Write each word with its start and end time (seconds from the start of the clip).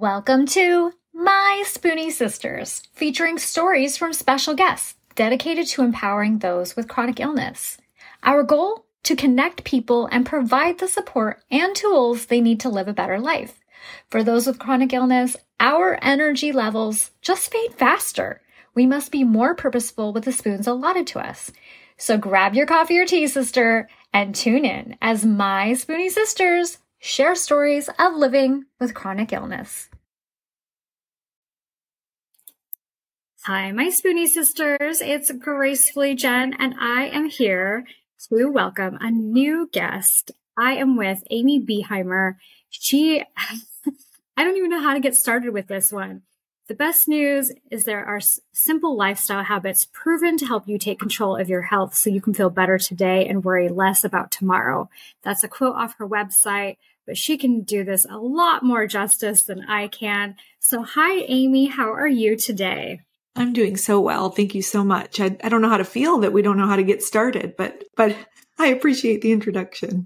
Welcome 0.00 0.46
to 0.46 0.92
My 1.12 1.64
Spoonie 1.66 2.12
Sisters, 2.12 2.84
featuring 2.92 3.36
stories 3.36 3.96
from 3.96 4.12
special 4.12 4.54
guests 4.54 4.94
dedicated 5.16 5.66
to 5.68 5.82
empowering 5.82 6.38
those 6.38 6.76
with 6.76 6.86
chronic 6.86 7.18
illness. 7.18 7.78
Our 8.22 8.44
goal? 8.44 8.86
To 9.02 9.16
connect 9.16 9.64
people 9.64 10.06
and 10.12 10.24
provide 10.24 10.78
the 10.78 10.86
support 10.86 11.42
and 11.50 11.74
tools 11.74 12.26
they 12.26 12.40
need 12.40 12.60
to 12.60 12.68
live 12.68 12.86
a 12.86 12.92
better 12.92 13.18
life. 13.18 13.58
For 14.08 14.22
those 14.22 14.46
with 14.46 14.60
chronic 14.60 14.92
illness, 14.92 15.36
our 15.58 15.98
energy 16.00 16.52
levels 16.52 17.10
just 17.20 17.50
fade 17.50 17.74
faster. 17.74 18.40
We 18.76 18.86
must 18.86 19.10
be 19.10 19.24
more 19.24 19.56
purposeful 19.56 20.12
with 20.12 20.26
the 20.26 20.32
spoons 20.32 20.68
allotted 20.68 21.08
to 21.08 21.18
us. 21.18 21.50
So 21.96 22.16
grab 22.18 22.54
your 22.54 22.66
coffee 22.66 23.00
or 23.00 23.04
tea, 23.04 23.26
sister, 23.26 23.88
and 24.12 24.32
tune 24.32 24.64
in 24.64 24.96
as 25.02 25.26
my 25.26 25.72
Spoonie 25.72 26.08
Sisters 26.08 26.78
share 26.98 27.34
stories 27.34 27.88
of 27.98 28.14
living 28.14 28.64
with 28.80 28.94
chronic 28.94 29.32
illness. 29.32 29.88
Hi, 33.44 33.72
my 33.72 33.88
Spoonie 33.88 34.26
sisters. 34.26 35.00
It's 35.00 35.30
Gracefully 35.30 36.14
Jen, 36.14 36.54
and 36.58 36.74
I 36.78 37.06
am 37.06 37.26
here 37.30 37.84
to 38.28 38.50
welcome 38.50 38.98
a 39.00 39.10
new 39.10 39.70
guest. 39.72 40.32
I 40.56 40.74
am 40.74 40.96
with 40.96 41.22
Amy 41.30 41.64
Behimer. 41.64 42.34
She, 42.68 43.24
I 44.36 44.44
don't 44.44 44.56
even 44.56 44.70
know 44.70 44.82
how 44.82 44.94
to 44.94 45.00
get 45.00 45.16
started 45.16 45.54
with 45.54 45.68
this 45.68 45.92
one. 45.92 46.22
The 46.68 46.74
best 46.74 47.08
news 47.08 47.50
is 47.70 47.84
there 47.84 48.04
are 48.04 48.20
simple 48.52 48.94
lifestyle 48.94 49.44
habits 49.44 49.86
proven 49.90 50.36
to 50.36 50.44
help 50.44 50.68
you 50.68 50.76
take 50.76 50.98
control 50.98 51.34
of 51.34 51.48
your 51.48 51.62
health 51.62 51.94
so 51.94 52.10
you 52.10 52.20
can 52.20 52.34
feel 52.34 52.50
better 52.50 52.76
today 52.76 53.26
and 53.26 53.42
worry 53.42 53.70
less 53.70 54.04
about 54.04 54.30
tomorrow. 54.30 54.90
That's 55.22 55.42
a 55.42 55.48
quote 55.48 55.76
off 55.76 55.96
her 55.96 56.06
website, 56.06 56.76
but 57.08 57.16
she 57.16 57.38
can 57.38 57.62
do 57.62 57.82
this 57.82 58.06
a 58.08 58.18
lot 58.18 58.62
more 58.62 58.86
justice 58.86 59.42
than 59.42 59.64
I 59.64 59.88
can. 59.88 60.36
So, 60.60 60.82
hi, 60.82 61.20
Amy. 61.26 61.66
How 61.66 61.90
are 61.90 62.06
you 62.06 62.36
today? 62.36 63.00
I'm 63.34 63.54
doing 63.54 63.78
so 63.78 63.98
well. 63.98 64.28
Thank 64.28 64.54
you 64.54 64.60
so 64.60 64.84
much. 64.84 65.18
I, 65.18 65.36
I 65.42 65.48
don't 65.48 65.62
know 65.62 65.70
how 65.70 65.78
to 65.78 65.84
feel 65.84 66.18
that 66.18 66.34
we 66.34 66.42
don't 66.42 66.58
know 66.58 66.66
how 66.66 66.76
to 66.76 66.82
get 66.82 67.02
started, 67.02 67.54
but 67.56 67.82
but 67.96 68.14
I 68.58 68.66
appreciate 68.66 69.22
the 69.22 69.32
introduction. 69.32 70.04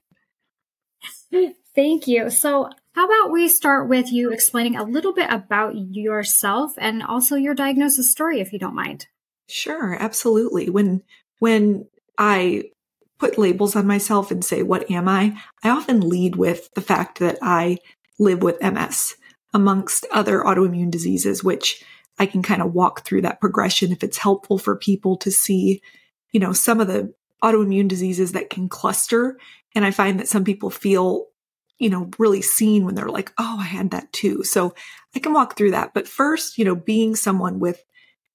Thank 1.74 2.06
you. 2.06 2.30
So, 2.30 2.70
how 2.94 3.06
about 3.06 3.32
we 3.32 3.48
start 3.48 3.88
with 3.88 4.12
you 4.12 4.30
explaining 4.30 4.76
a 4.76 4.84
little 4.84 5.12
bit 5.12 5.30
about 5.30 5.74
yourself 5.74 6.74
and 6.78 7.02
also 7.02 7.34
your 7.34 7.54
diagnosis 7.54 8.12
story, 8.12 8.40
if 8.40 8.52
you 8.52 8.60
don't 8.60 8.76
mind? 8.76 9.08
Sure, 9.48 9.96
absolutely. 9.98 10.70
When 10.70 11.02
when 11.40 11.88
I 12.16 12.70
put 13.22 13.38
labels 13.38 13.76
on 13.76 13.86
myself 13.86 14.32
and 14.32 14.44
say, 14.44 14.64
"What 14.64 14.90
am 14.90 15.06
I?" 15.06 15.38
I 15.62 15.68
often 15.68 16.08
lead 16.08 16.34
with 16.34 16.74
the 16.74 16.80
fact 16.80 17.20
that 17.20 17.38
I 17.40 17.78
live 18.18 18.42
with 18.42 18.60
MS, 18.60 19.14
amongst 19.54 20.06
other 20.10 20.40
autoimmune 20.40 20.90
diseases, 20.90 21.44
which 21.44 21.84
I 22.18 22.26
can 22.26 22.42
kind 22.42 22.60
of 22.60 22.74
walk 22.74 23.04
through 23.04 23.22
that 23.22 23.40
progression 23.40 23.92
if 23.92 24.02
it's 24.02 24.18
helpful 24.18 24.58
for 24.58 24.76
people 24.76 25.16
to 25.18 25.30
see, 25.30 25.80
you 26.32 26.40
know, 26.40 26.52
some 26.52 26.80
of 26.80 26.88
the 26.88 27.14
autoimmune 27.44 27.86
diseases 27.86 28.32
that 28.32 28.50
can 28.50 28.68
cluster. 28.68 29.38
And 29.76 29.84
I 29.84 29.92
find 29.92 30.18
that 30.18 30.28
some 30.28 30.42
people 30.42 30.70
feel 30.70 31.26
you 31.78 31.90
know, 31.90 32.08
really 32.16 32.40
seen 32.42 32.84
when 32.84 32.94
they're 32.94 33.08
like, 33.08 33.32
oh, 33.38 33.56
I 33.58 33.64
had 33.64 33.90
that 33.90 34.12
too. 34.12 34.44
So 34.44 34.72
I 35.16 35.18
can 35.18 35.32
walk 35.32 35.56
through 35.56 35.72
that. 35.72 35.92
But 35.92 36.06
first, 36.06 36.56
you 36.56 36.64
know, 36.64 36.76
being 36.76 37.16
someone 37.16 37.58
with 37.58 37.82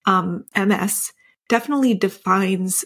um, 0.06 0.44
MS 0.54 1.14
definitely 1.48 1.94
defines 1.94 2.84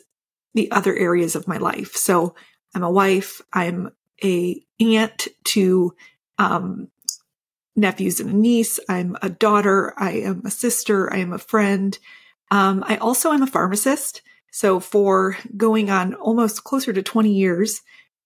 the 0.54 0.72
other 0.72 0.96
areas 0.96 1.36
of 1.36 1.48
my 1.48 1.58
life. 1.58 1.96
So 1.96 2.36
I'm 2.76 2.84
a 2.84 2.92
wife. 2.92 3.42
I'm 3.54 3.92
a 4.24 4.64
aunt 4.80 5.28
to 5.46 5.94
um, 6.38 6.90
nephews 7.76 8.20
and 8.20 8.30
a 8.30 8.36
niece. 8.36 8.80
I'm 8.90 9.18
a 9.22 9.30
daughter. 9.30 9.94
I 9.98 10.12
am 10.12 10.44
a 10.46 10.52
sister. 10.52 11.12
I 11.14 11.18
am 11.18 11.34
a 11.34 11.40
friend. 11.40 11.98
Um, 12.50 12.84
I 12.86 12.98
also 12.98 13.32
am 13.32 13.44
a 13.44 13.48
pharmacist. 13.48 14.22
So 14.52 14.80
for 14.80 15.38
going 15.56 15.90
on 15.90 16.14
almost 16.16 16.64
closer 16.64 16.92
to 16.92 17.02
20 17.02 17.32
years, 17.32 17.82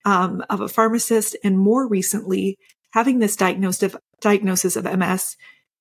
um, 0.05 0.43
of 0.49 0.61
a 0.61 0.69
pharmacist, 0.69 1.35
and 1.43 1.57
more 1.57 1.87
recently, 1.87 2.57
having 2.91 3.19
this 3.19 3.35
diagnosis 3.35 3.93
of, 3.93 4.01
diagnosis 4.21 4.75
of 4.75 4.85
MS 4.85 5.35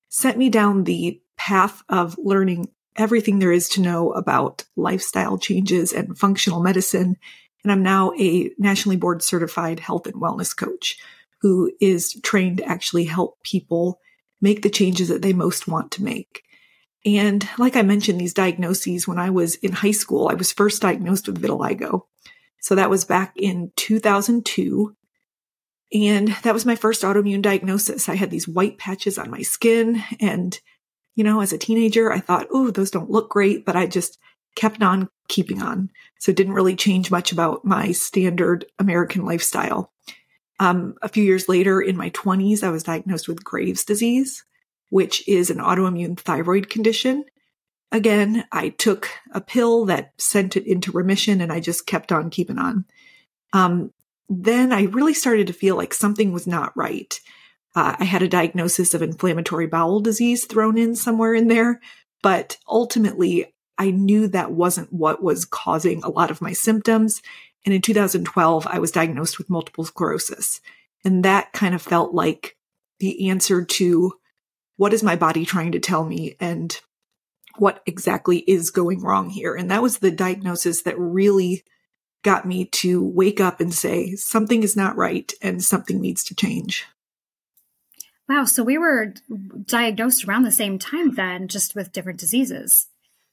sent 0.09 0.39
me 0.39 0.49
down 0.49 0.85
the 0.85 1.21
path 1.37 1.83
of 1.89 2.17
learning 2.19 2.69
everything 2.97 3.39
there 3.39 3.53
is 3.53 3.69
to 3.71 3.81
know 3.81 4.13
about 4.13 4.65
lifestyle 4.77 5.39
changes 5.39 5.93
and 5.93 6.19
functional 6.19 6.63
medicine. 6.63 7.17
And 7.63 7.73
I'm 7.73 7.83
now 7.83 8.13
a 8.19 8.51
nationally 8.59 8.97
board 8.97 9.23
certified 9.23 9.81
health 9.81 10.07
and 10.07 10.17
wellness 10.17 10.57
coach 10.57 10.99
who 11.41 11.73
is 11.81 12.21
trained 12.23 12.59
to 12.59 12.65
actually 12.65 13.05
help 13.05 13.43
people 13.43 14.01
make 14.41 14.63
the 14.63 14.71
changes 14.71 15.09
that 15.09 15.23
they 15.23 15.33
most 15.33 15.67
want 15.67 15.91
to 15.93 16.05
make. 16.05 16.43
And 17.05 17.47
like 17.59 17.77
I 17.77 17.83
mentioned, 17.83 18.21
these 18.21 18.35
diagnoses, 18.35 19.07
when 19.07 19.19
I 19.19 19.31
was 19.31 19.57
in 19.57 19.73
high 19.73 19.91
school, 19.91 20.29
I 20.29 20.35
was 20.35 20.53
first 20.53 20.81
diagnosed 20.83 21.27
with 21.27 21.41
vitiligo. 21.41 22.03
So 22.61 22.75
that 22.75 22.89
was 22.89 23.05
back 23.05 23.35
in 23.37 23.73
2002. 23.77 24.97
And 25.93 26.29
that 26.43 26.55
was 26.55 26.65
my 26.65 26.77
first 26.77 27.03
autoimmune 27.03 27.43
diagnosis. 27.43 28.09
I 28.09 28.15
had 28.15 28.31
these 28.31 28.49
white 28.49 28.79
patches 28.79 29.19
on 29.19 29.31
my 29.31 29.43
skin. 29.43 30.03
And, 30.19 30.59
you 31.15 31.25
know, 31.25 31.41
as 31.41 31.53
a 31.53 31.59
teenager, 31.59 32.13
I 32.13 32.21
thought, 32.21 32.49
oh, 32.51 32.71
those 32.71 32.91
don't 32.91 33.11
look 33.11 33.31
great, 33.31 33.65
but 33.65 33.77
I 33.77 33.87
just 33.87 34.19
kept 34.57 34.83
on 34.83 35.09
keeping 35.29 35.63
on. 35.63 35.91
So 36.19 36.31
it 36.31 36.37
didn't 36.37 36.55
really 36.55 36.77
change 36.77 37.11
much 37.11 37.33
about 37.33 37.65
my 37.65 37.93
standard 37.93 38.67
American 38.79 39.25
lifestyle. 39.25 39.93
Um, 40.61 40.95
a 41.03 41.09
few 41.09 41.25
years 41.25 41.49
later, 41.49 41.81
in 41.81 41.97
my 41.97 42.11
20s, 42.11 42.63
I 42.63 42.71
was 42.71 42.85
diagnosed 42.85 43.27
with 43.27 43.45
Graves' 43.45 43.85
disease, 43.85 44.45
which 44.91 45.27
is 45.29 45.51
an 45.51 45.59
autoimmune 45.59 46.19
thyroid 46.19 46.71
condition. 46.71 47.25
Again, 47.91 48.45
I 48.53 48.71
took 48.71 49.09
a 49.33 49.41
pill 49.41 49.85
that 49.87 50.13
sent 50.19 50.57
it 50.57 50.67
into 50.67 50.93
remission 50.93 51.41
and 51.41 51.53
I 51.53 51.61
just 51.61 51.87
kept 51.87 52.13
on 52.13 52.31
keeping 52.31 52.59
on. 52.59 52.85
Um, 53.53 53.93
then 54.29 54.73
I 54.73 54.85
really 54.85 55.15
started 55.15 55.49
to 55.49 55.53
feel 55.53 55.77
like 55.77 55.95
something 55.95 56.33
was 56.33 56.47
not 56.47 56.77
right. 56.77 57.21
Uh, 57.75 57.97
I 57.99 58.05
had 58.05 58.23
a 58.23 58.29
diagnosis 58.29 58.95
of 58.95 59.03
inflammatory 59.03 59.67
bowel 59.67 60.01
disease 60.01 60.47
thrown 60.47 60.79
in 60.79 60.95
somewhere 60.95 61.35
in 61.35 61.49
there, 61.49 61.81
but 62.23 62.57
ultimately 62.69 63.53
I 63.79 63.91
knew 63.91 64.29
that 64.29 64.53
wasn't 64.53 64.93
what 64.93 65.23
was 65.23 65.45
causing 65.45 66.03
a 66.03 66.11
lot 66.11 66.31
of 66.31 66.41
my 66.41 66.53
symptoms. 66.53 67.21
And 67.65 67.75
in 67.75 67.83
2012, 67.83 68.67
I 68.67 68.79
was 68.79 68.93
diagnosed 68.93 69.39
with 69.39 69.51
multiple 69.51 69.85
sclerosis. 69.85 70.61
And 71.05 71.25
that 71.25 71.53
kind 71.53 71.75
of 71.75 71.83
felt 71.83 72.15
like 72.15 72.57
the 73.01 73.29
answer 73.29 73.65
to 73.65 74.13
what 74.77 74.93
is 74.93 75.03
my 75.03 75.17
body 75.17 75.45
trying 75.45 75.73
to 75.73 75.81
tell 75.81 76.05
me? 76.05 76.37
And 76.41 76.79
what 77.57 77.83
exactly 77.87 78.39
is 78.39 78.71
going 78.71 79.03
wrong 79.03 79.31
here. 79.31 79.55
And 79.55 79.71
that 79.71 79.83
was 79.83 79.99
the 79.99 80.11
diagnosis 80.11 80.83
that 80.83 80.99
really 80.99 81.65
got 82.23 82.47
me 82.47 82.65
to 82.67 83.03
wake 83.03 83.41
up 83.41 83.61
and 83.61 83.73
say, 83.73 84.15
something 84.17 84.63
is 84.63 84.77
not 84.77 84.97
right 84.97 85.33
and 85.43 85.63
something 85.63 86.01
needs 86.01 86.25
to 86.25 86.35
change. 86.35 86.87
Wow. 88.29 88.45
So 88.45 88.63
we 88.63 88.79
were 88.79 89.15
diagnosed 89.67 90.27
around 90.27 90.45
the 90.45 90.53
same 90.53 90.79
time 90.79 91.15
then, 91.15 91.49
just 91.49 91.75
with 91.75 91.93
different 91.93 92.21
diseases. 92.21 92.89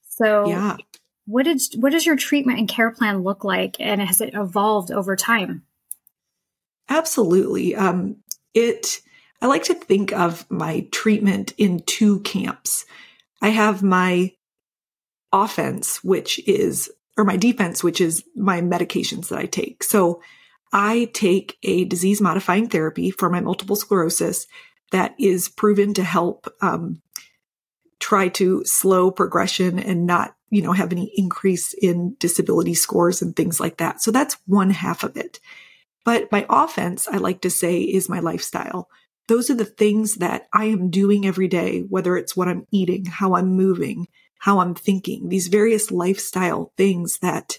So 0.10 0.48
yeah. 0.48 0.78
What 1.26 1.44
did 1.44 1.62
what 1.78 1.92
does 1.92 2.06
your 2.06 2.18
treatment 2.18 2.60
and 2.60 2.68
care 2.68 2.92
plan 2.92 3.24
look 3.24 3.44
like, 3.44 3.78
and 3.80 4.02
has 4.02 4.22
it 4.22 4.34
evolved 4.34 4.92
over 4.92 5.16
time? 5.16 5.64
Absolutely. 6.90 7.76
Um, 7.76 8.18
it. 8.54 9.02
I 9.42 9.48
like 9.48 9.64
to 9.66 9.74
think 9.74 10.12
of 10.12 10.50
my 10.52 10.88
treatment 10.92 11.54
in 11.58 11.82
two 11.86 12.20
camps. 12.20 12.86
I 13.42 13.50
have 13.50 13.82
my 13.82 14.34
offense, 15.32 16.04
which 16.04 16.40
is, 16.48 16.92
or 17.18 17.24
my 17.24 17.38
defense, 17.38 17.84
which 17.84 18.02
is 18.02 18.24
my 18.36 18.62
medications 18.62 19.30
that 19.30 19.40
I 19.40 19.46
take. 19.46 19.84
So 19.84 20.22
I 20.74 21.10
take 21.14 21.58
a 21.64 21.86
disease 21.86 22.22
modifying 22.22 22.68
therapy 22.68 23.10
for 23.10 23.30
my 23.30 23.42
multiple 23.42 23.76
sclerosis 23.76 24.46
that 24.92 25.16
is 25.20 25.50
proven 25.50 25.94
to 25.96 26.04
help 26.04 26.54
um, 26.62 27.02
try 28.00 28.28
to 28.30 28.64
slow 28.66 29.12
progression 29.12 29.80
and 29.80 30.06
not, 30.06 30.36
you 30.50 30.62
know, 30.62 30.74
have 30.74 30.92
any 30.92 31.12
increase 31.16 31.74
in 31.74 32.16
disability 32.20 32.74
scores 32.74 33.22
and 33.22 33.36
things 33.36 33.60
like 33.60 33.78
that. 33.78 34.02
So 34.02 34.12
that's 34.12 34.38
one 34.46 34.70
half 34.70 35.04
of 35.04 35.18
it. 35.18 35.40
But 36.04 36.32
my 36.32 36.46
offense, 36.50 37.08
I 37.08 37.18
like 37.18 37.42
to 37.42 37.50
say, 37.50 37.82
is 37.82 38.10
my 38.10 38.20
lifestyle 38.20 38.90
those 39.32 39.50
are 39.50 39.56
the 39.56 39.66
things 39.66 40.16
that 40.16 40.48
I 40.52 40.66
am 40.66 40.90
doing 40.90 41.26
every 41.26 41.48
day, 41.48 41.82
whether 41.88 42.18
it's 42.18 42.36
what 42.36 42.48
I'm 42.48 42.68
eating, 42.72 43.06
how 43.06 43.36
I'm 43.36 43.56
moving, 43.56 44.08
how 44.40 44.60
I'm 44.60 44.76
thinking, 44.76 45.30
these 45.30 45.48
various 45.48 45.92
lifestyle 45.92 46.74
things 46.76 47.20
that 47.20 47.58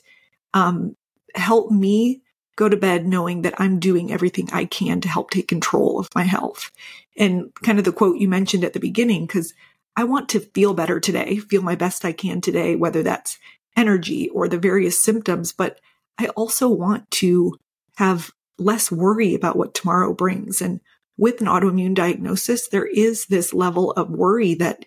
um, 0.53 0.97
help 1.35 1.71
me 1.71 2.22
go 2.57 2.69
to 2.69 2.77
bed 2.77 3.07
knowing 3.07 3.43
that 3.43 3.55
I'm 3.59 3.79
doing 3.79 4.13
everything 4.13 4.49
I 4.53 4.65
can 4.65 5.01
to 5.01 5.09
help 5.09 5.31
take 5.31 5.49
control 5.49 5.99
of 5.99 6.09
my 6.15 6.25
health. 6.25 6.71
And 7.17 7.53
kind 7.63 7.79
of 7.79 7.85
the 7.85 7.93
quote 7.93 8.19
you 8.19 8.29
mentioned 8.29 8.65
at 8.65 8.73
the 8.73 8.81
beginning, 8.81 9.27
because 9.27 9.55
I 9.97 10.05
want 10.05 10.29
to 10.31 10.41
feel 10.41 10.75
better 10.75 11.01
today, 11.01 11.37
feel 11.37 11.63
my 11.63 11.75
best 11.75 12.05
I 12.05 12.13
can 12.13 12.41
today, 12.41 12.77
whether 12.77 13.03
that's 13.03 13.39
energy 13.77 14.29
or 14.31 14.49
the 14.49 14.59
various 14.59 15.03
symptoms, 15.03 15.53
but 15.53 15.81
I 16.19 16.29
also 16.29 16.69
want 16.69 17.11
to 17.13 17.59
have 17.97 18.31
less 18.59 18.93
worry 18.93 19.35
about 19.35 19.57
what 19.57 19.75
tomorrow 19.75 20.13
brings. 20.13 20.61
And 20.63 20.81
with 21.17 21.41
an 21.41 21.47
autoimmune 21.47 21.95
diagnosis, 21.95 22.69
there 22.69 22.87
is 22.87 23.27
this 23.27 23.53
level 23.53 23.93
of 23.93 24.11
worry 24.11 24.55
that 24.55 24.85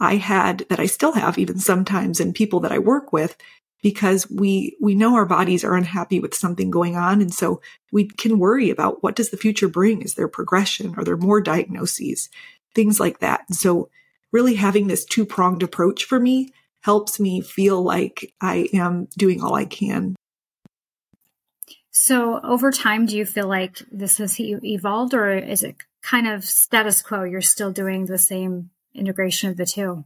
I 0.00 0.16
had, 0.16 0.66
that 0.68 0.80
I 0.80 0.86
still 0.86 1.12
have 1.12 1.38
even 1.38 1.58
sometimes 1.58 2.20
in 2.20 2.32
people 2.32 2.60
that 2.60 2.72
I 2.72 2.78
work 2.78 3.12
with, 3.12 3.36
because 3.82 4.28
we, 4.30 4.76
we 4.80 4.94
know 4.94 5.14
our 5.14 5.26
bodies 5.26 5.64
are 5.64 5.76
unhappy 5.76 6.20
with 6.20 6.34
something 6.34 6.70
going 6.70 6.96
on. 6.96 7.20
And 7.20 7.32
so 7.32 7.60
we 7.92 8.08
can 8.08 8.38
worry 8.38 8.70
about 8.70 9.02
what 9.02 9.16
does 9.16 9.30
the 9.30 9.36
future 9.36 9.68
bring? 9.68 10.02
Is 10.02 10.14
there 10.14 10.28
progression? 10.28 10.94
Are 10.96 11.04
there 11.04 11.16
more 11.16 11.40
diagnoses? 11.40 12.28
Things 12.74 12.98
like 12.98 13.20
that. 13.20 13.44
And 13.48 13.56
so 13.56 13.88
really 14.32 14.54
having 14.54 14.88
this 14.88 15.04
two 15.04 15.24
pronged 15.24 15.62
approach 15.62 16.04
for 16.04 16.18
me 16.18 16.52
helps 16.80 17.20
me 17.20 17.40
feel 17.40 17.82
like 17.82 18.32
I 18.40 18.68
am 18.72 19.08
doing 19.16 19.42
all 19.42 19.54
I 19.54 19.64
can. 19.64 20.16
So 21.90 22.40
over 22.42 22.70
time, 22.70 23.06
do 23.06 23.16
you 23.16 23.26
feel 23.26 23.48
like 23.48 23.82
this 23.90 24.18
has 24.18 24.38
evolved 24.38 25.14
or 25.14 25.30
is 25.32 25.62
it 25.62 25.76
kind 26.02 26.28
of 26.28 26.44
status 26.44 27.02
quo? 27.02 27.24
You're 27.24 27.40
still 27.40 27.72
doing 27.72 28.06
the 28.06 28.18
same 28.18 28.70
integration 28.94 29.50
of 29.50 29.56
the 29.56 29.66
two? 29.66 30.04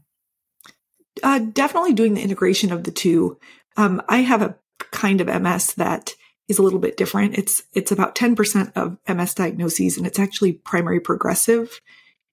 Uh, 1.23 1.39
definitely 1.39 1.93
doing 1.93 2.15
the 2.15 2.23
integration 2.23 2.73
of 2.73 2.85
the 2.85 2.91
two. 2.91 3.39
Um, 3.77 4.03
I 4.09 4.19
have 4.19 4.43
a 4.43 4.57
kind 4.91 5.21
of 5.21 5.43
MS 5.43 5.75
that 5.75 6.15
is 6.49 6.59
a 6.59 6.63
little 6.63 6.79
bit 6.79 6.97
different. 6.97 7.39
It's 7.39 7.63
it's 7.73 7.93
about 7.93 8.15
10% 8.15 8.73
of 8.77 8.99
MS 9.09 9.35
diagnoses, 9.35 9.97
and 9.97 10.07
it's 10.07 10.19
actually 10.19 10.53
primary 10.53 11.01
progressive 11.01 11.81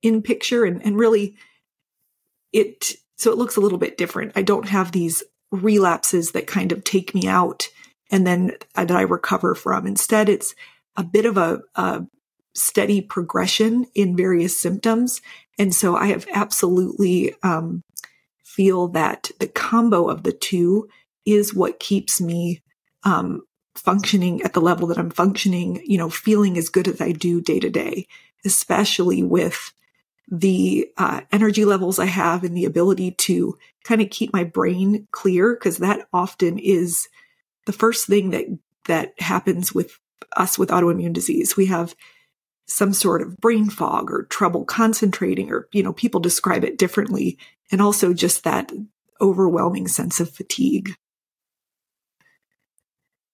in 0.02 0.22
picture, 0.22 0.66
and, 0.66 0.84
and 0.84 0.98
really 0.98 1.36
it 2.52 2.96
so 3.18 3.32
it 3.32 3.38
looks 3.38 3.56
a 3.56 3.62
little 3.62 3.78
bit 3.78 3.98
different. 3.98 4.32
I 4.36 4.42
don't 4.42 4.68
have 4.70 4.92
these 4.92 5.24
relapses 5.52 6.32
that 6.32 6.48
kind 6.48 6.72
of 6.72 6.84
take 6.84 7.14
me 7.14 7.28
out 7.28 7.70
and 8.12 8.26
then 8.26 8.52
uh, 8.76 8.86
that 8.86 8.98
I 8.98 9.02
recover 9.02 9.56
from. 9.56 9.86
Instead, 9.86 10.30
it's 10.30 10.56
a 10.96 11.04
bit 11.04 11.26
of 11.26 11.38
a, 11.38 11.62
a 11.76 12.06
steady 12.54 13.02
progression 13.02 13.88
in 13.96 14.16
various 14.16 14.60
symptoms. 14.60 15.22
And 15.58 15.74
so 15.74 15.96
I 15.96 16.08
have 16.08 16.26
absolutely 16.34 17.34
um, 17.44 17.84
feel 18.44 18.88
that 18.90 19.32
the 19.40 19.48
combo 19.48 20.08
of 20.08 20.24
the 20.24 20.32
two 20.32 20.88
is 21.34 21.54
what 21.54 21.80
keeps 21.80 22.20
me 22.22 22.62
um, 23.04 23.44
functioning 23.76 24.42
at 24.42 24.54
the 24.54 24.62
level 24.62 24.88
that 24.88 24.98
I'm 24.98 25.10
functioning, 25.10 25.82
you 25.86 25.98
know, 25.98 26.10
feeling 26.10 26.58
as 26.58 26.70
good 26.70 26.88
as 26.88 27.02
I 27.02 27.12
do 27.12 27.42
day 27.42 27.60
to 27.60 27.70
day, 27.70 28.08
especially 28.46 29.24
with 29.24 29.74
the 30.32 30.90
uh, 30.98 31.22
energy 31.32 31.66
levels 31.66 31.98
I 31.98 32.06
have 32.06 32.44
and 32.44 32.56
the 32.56 32.66
ability 32.66 33.12
to 33.12 33.58
kind 33.84 34.02
of 34.02 34.10
keep 34.10 34.32
my 34.32 34.44
brain 34.44 35.08
clear 35.12 35.56
because 35.56 35.78
that 35.78 36.08
often 36.14 36.60
is 36.60 37.08
the 37.66 37.74
first 37.74 38.06
thing 38.08 38.30
that 38.32 38.46
that 38.86 39.14
happens 39.20 39.74
with 39.74 40.00
us 40.36 40.58
with 40.58 40.70
autoimmune 40.70 41.14
disease. 41.14 41.58
We 41.58 41.68
have 41.68 41.96
some 42.68 42.94
sort 42.94 43.22
of 43.22 43.38
brain 43.38 43.70
fog 43.70 44.12
or 44.12 44.24
trouble 44.24 44.64
concentrating 44.64 45.52
or 45.52 45.68
you 45.72 45.82
know 45.82 45.94
people 45.94 46.20
describe 46.20 46.64
it 46.64 46.78
differently 46.78 47.38
and 47.72 47.82
also 47.82 48.14
just 48.14 48.44
that 48.44 48.72
overwhelming 49.22 49.88
sense 49.88 50.20
of 50.20 50.30
fatigue. 50.30 50.96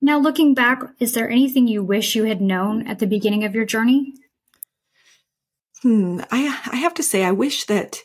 Now 0.06 0.20
looking 0.20 0.54
back, 0.54 0.84
is 1.00 1.14
there 1.14 1.28
anything 1.28 1.68
you 1.68 1.84
wish 1.84 2.14
you 2.14 2.26
had 2.26 2.40
known 2.40 2.86
at 2.86 3.00
the 3.00 3.08
beginning 3.08 3.44
of 3.44 3.56
your 3.56 3.66
journey? 3.66 4.14
Hmm, 5.82 6.20
I, 6.30 6.62
I 6.72 6.76
have 6.76 6.94
to 6.94 7.04
say, 7.04 7.24
I 7.24 7.32
wish 7.32 7.66
that 7.66 8.02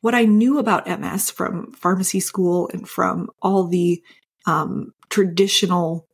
what 0.00 0.14
I 0.14 0.24
knew 0.24 0.58
about 0.58 0.88
MS 0.88 1.30
from 1.30 1.74
pharmacy 1.74 2.20
school 2.20 2.70
and 2.72 2.88
from 2.88 3.28
all 3.42 3.64
the 3.64 4.02
um, 4.46 4.94
traditional 5.10 6.08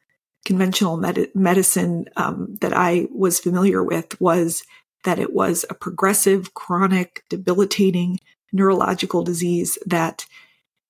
conventional 0.45 0.97
med- 0.97 1.31
medicine 1.37 2.07
um, 2.17 2.57
that 2.61 2.73
I 2.77 3.07
was 3.13 3.39
familiar 3.39 3.85
with 3.85 4.21
was 4.21 4.65
that 5.05 5.21
it 5.21 5.33
was 5.33 5.65
a 5.71 5.75
progressive, 5.75 6.53
chronic, 6.55 7.23
debilitating 7.29 8.19
neurological 8.53 9.23
disease 9.23 9.79
that 9.87 10.27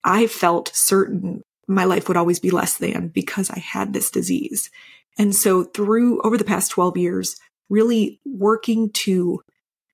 I 0.05 0.27
felt 0.27 0.71
certain 0.73 1.43
my 1.75 1.85
life 1.85 2.09
would 2.09 2.17
always 2.17 2.41
be 2.41 2.51
less 2.51 2.77
than 2.77 3.09
because 3.09 3.51
I 3.51 3.59
had 3.59 3.93
this 3.93 4.11
disease. 4.11 4.71
And 5.19 5.35
so 5.35 5.65
through 5.65 6.21
over 6.23 6.37
the 6.37 6.45
past 6.45 6.71
12 6.71 6.97
years, 6.97 7.37
really 7.69 8.21
working 8.25 8.91
to 8.91 9.41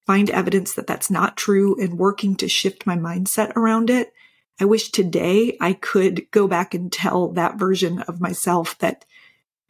find 0.06 0.30
evidence 0.30 0.74
that 0.74 0.86
that's 0.86 1.10
not 1.10 1.36
true 1.36 1.76
and 1.80 1.98
working 1.98 2.34
to 2.36 2.48
shift 2.48 2.86
my 2.86 2.96
mindset 2.96 3.54
around 3.56 3.90
it. 3.90 4.12
I 4.60 4.64
wish 4.64 4.90
today 4.90 5.56
I 5.60 5.74
could 5.74 6.30
go 6.30 6.48
back 6.48 6.74
and 6.74 6.90
tell 6.90 7.28
that 7.32 7.58
version 7.58 8.00
of 8.02 8.20
myself 8.20 8.78
that, 8.78 9.04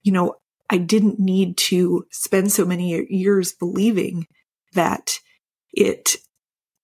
you 0.03 0.13
know, 0.13 0.37
I 0.71 0.79
didn't 0.79 1.19
need 1.19 1.57
to 1.57 2.07
spend 2.11 2.53
so 2.53 2.65
many 2.65 3.07
years 3.11 3.53
believing 3.53 4.27
that 4.75 5.19
it 5.73 6.17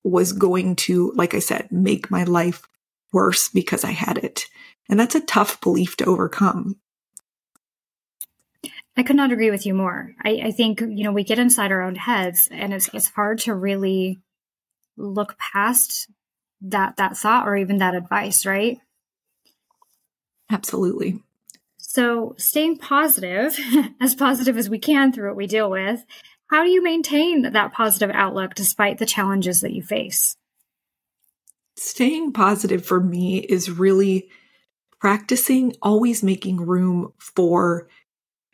was 0.03 0.33
going 0.33 0.77
to, 0.77 1.13
like 1.15 1.35
I 1.35 1.39
said, 1.39 1.71
make 1.71 2.11
my 2.11 2.25
life 2.25 2.67
worse 3.13 3.49
because 3.49 3.85
I 3.85 3.93
had 3.93 4.19
it. 4.19 4.47
And 4.89 5.01
that's 5.01 5.15
a 5.15 5.21
tough 5.21 5.61
belief 5.61 5.97
to 5.97 6.05
overcome. 6.05 6.77
I 8.97 9.03
could 9.03 9.17
not 9.17 9.33
agree 9.33 9.51
with 9.51 9.67
you 9.67 9.75
more. 9.75 10.15
I, 10.23 10.41
I 10.45 10.51
think, 10.53 10.81
you 10.81 11.03
know, 11.03 11.13
we 11.13 11.25
get 11.25 11.39
inside 11.39 11.73
our 11.73 11.83
own 11.83 11.97
heads 11.97 12.49
and 12.51 12.73
it's, 12.73 12.89
it's 12.93 13.09
hard 13.09 13.41
to 13.41 13.55
really 13.55 14.21
look 14.97 15.37
past 15.39 16.09
that, 16.61 16.97
that 16.97 17.17
thought 17.17 17.49
or 17.49 17.57
even 17.57 17.79
that 17.79 17.97
advice, 17.97 18.47
right? 18.47 18.79
Absolutely. 20.51 21.21
So 21.79 22.35
staying 22.39 22.79
positive, 22.79 23.59
as 24.01 24.15
positive 24.15 24.57
as 24.57 24.71
we 24.71 24.79
can 24.79 25.13
through 25.13 25.29
what 25.29 25.37
we 25.37 25.47
deal 25.47 25.71
with, 25.71 26.05
how 26.47 26.63
do 26.63 26.71
you 26.71 26.83
maintain 26.83 27.53
that 27.53 27.73
positive 27.73 28.11
outlook 28.15 28.55
despite 28.55 28.99
the 28.99 29.07
challenges 29.07 29.61
that 29.63 29.73
you 29.73 29.83
face? 29.83 30.37
Staying 31.77 32.33
positive 32.33 32.87
for 32.87 33.01
me 33.01 33.39
is 33.39 33.71
really 33.71 34.29
practicing 35.05 35.71
always 35.83 36.23
making 36.23 36.57
room 36.57 37.13
for 37.19 37.87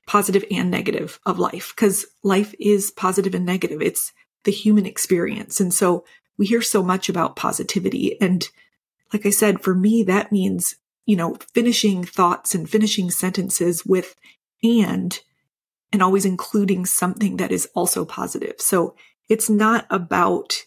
positive 0.08 0.44
and 0.50 0.68
negative 0.68 1.20
of 1.24 1.38
life 1.38 1.72
because 1.76 2.04
life 2.24 2.52
is 2.58 2.90
positive 2.90 3.36
and 3.36 3.46
negative. 3.46 3.80
It's 3.80 4.12
the 4.42 4.50
human 4.50 4.84
experience. 4.84 5.60
And 5.60 5.72
so 5.72 6.04
we 6.38 6.46
hear 6.46 6.60
so 6.60 6.82
much 6.82 7.08
about 7.08 7.36
positivity. 7.36 8.20
And 8.20 8.48
like 9.12 9.24
I 9.24 9.30
said, 9.30 9.60
for 9.60 9.76
me, 9.76 10.02
that 10.02 10.32
means, 10.32 10.74
you 11.06 11.14
know, 11.14 11.36
finishing 11.54 12.02
thoughts 12.02 12.52
and 12.52 12.68
finishing 12.68 13.12
sentences 13.12 13.86
with 13.86 14.16
and, 14.60 15.20
and 15.92 16.02
always 16.02 16.24
including 16.24 16.84
something 16.84 17.36
that 17.36 17.52
is 17.52 17.68
also 17.76 18.04
positive. 18.04 18.56
So 18.58 18.96
it's 19.28 19.48
not 19.48 19.86
about 19.88 20.64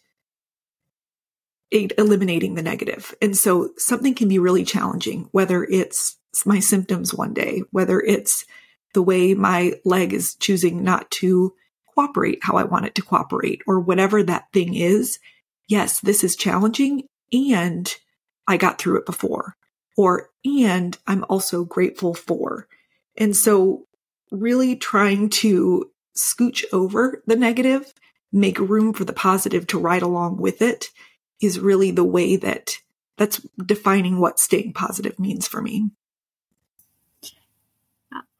eliminating 1.74 2.56
the 2.56 2.62
negative. 2.62 3.14
And 3.22 3.36
so 3.36 3.72
something 3.78 4.14
can 4.14 4.28
be 4.28 4.40
really 4.40 4.64
challenging, 4.64 5.28
whether 5.32 5.64
it's 5.64 6.18
my 6.46 6.60
symptoms 6.60 7.14
one 7.14 7.34
day, 7.34 7.64
whether 7.72 8.00
it's 8.00 8.46
the 8.94 9.02
way 9.02 9.34
my 9.34 9.74
leg 9.84 10.14
is 10.14 10.36
choosing 10.36 10.84
not 10.84 11.10
to 11.12 11.54
cooperate 11.96 12.40
how 12.42 12.58
I 12.58 12.64
want 12.64 12.86
it 12.86 12.96
to 12.96 13.02
cooperate 13.02 13.62
or 13.68 13.80
whatever 13.80 14.24
that 14.24 14.52
thing 14.54 14.76
is. 14.76 15.20
Yes, 15.68 16.00
this 16.00 16.24
is 16.24 16.36
challenging 16.36 17.04
and 17.32 17.94
I 18.48 18.58
got 18.58 18.80
through 18.80 18.98
it 18.98 19.06
before 19.06 19.56
or, 19.98 20.30
and 20.46 20.98
I'm 21.08 21.24
also 21.30 21.64
grateful 21.64 22.14
for. 22.14 22.68
And 23.18 23.36
so 23.36 23.86
really 24.32 24.76
trying 24.76 25.30
to 25.30 25.92
scooch 26.18 26.64
over 26.74 27.24
the 27.28 27.36
negative, 27.36 27.94
make 28.32 28.60
room 28.60 28.94
for 28.94 29.06
the 29.06 29.14
positive 29.14 29.68
to 29.68 29.80
ride 29.80 30.02
along 30.02 30.38
with 30.38 30.62
it 30.62 30.90
is 31.42 31.60
really 31.60 31.92
the 31.92 32.04
way 32.04 32.36
that 32.36 32.78
that's 33.18 33.42
defining 33.64 34.20
what 34.20 34.40
staying 34.40 34.74
positive 34.74 35.20
means 35.20 35.48
for 35.48 35.62
me. 35.62 35.92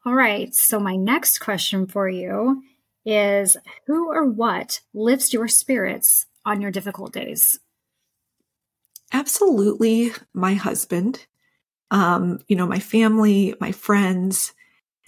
All 0.06 0.14
right. 0.14 0.54
So, 0.54 0.78
my 0.78 0.96
next 0.96 1.38
question 1.38 1.86
for 1.86 2.08
you 2.08 2.62
is 3.06 3.56
Who 3.86 4.12
or 4.12 4.26
what 4.26 4.80
lifts 4.92 5.32
your 5.32 5.48
spirits 5.48 6.26
on 6.44 6.60
your 6.60 6.70
difficult 6.70 7.12
days? 7.12 7.58
Absolutely, 9.12 10.12
my 10.34 10.54
husband. 10.54 11.26
Um, 11.90 12.40
you 12.48 12.56
know, 12.56 12.66
my 12.66 12.80
family, 12.80 13.54
my 13.60 13.72
friends, 13.72 14.52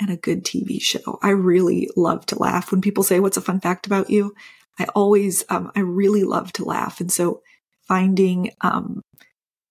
and 0.00 0.10
a 0.10 0.16
good 0.16 0.44
TV 0.44 0.80
show. 0.80 1.18
I 1.22 1.30
really 1.30 1.90
love 1.96 2.24
to 2.26 2.38
laugh. 2.38 2.70
When 2.70 2.80
people 2.80 3.02
say, 3.04 3.20
What's 3.20 3.36
a 3.36 3.42
fun 3.42 3.60
fact 3.60 3.86
about 3.86 4.08
you? 4.08 4.34
I 4.78 4.84
always, 4.94 5.44
um, 5.50 5.72
I 5.74 5.80
really 5.80 6.24
love 6.24 6.52
to 6.54 6.64
laugh. 6.64 7.00
And 7.00 7.12
so, 7.12 7.42
finding, 7.86 8.52
um, 8.60 9.02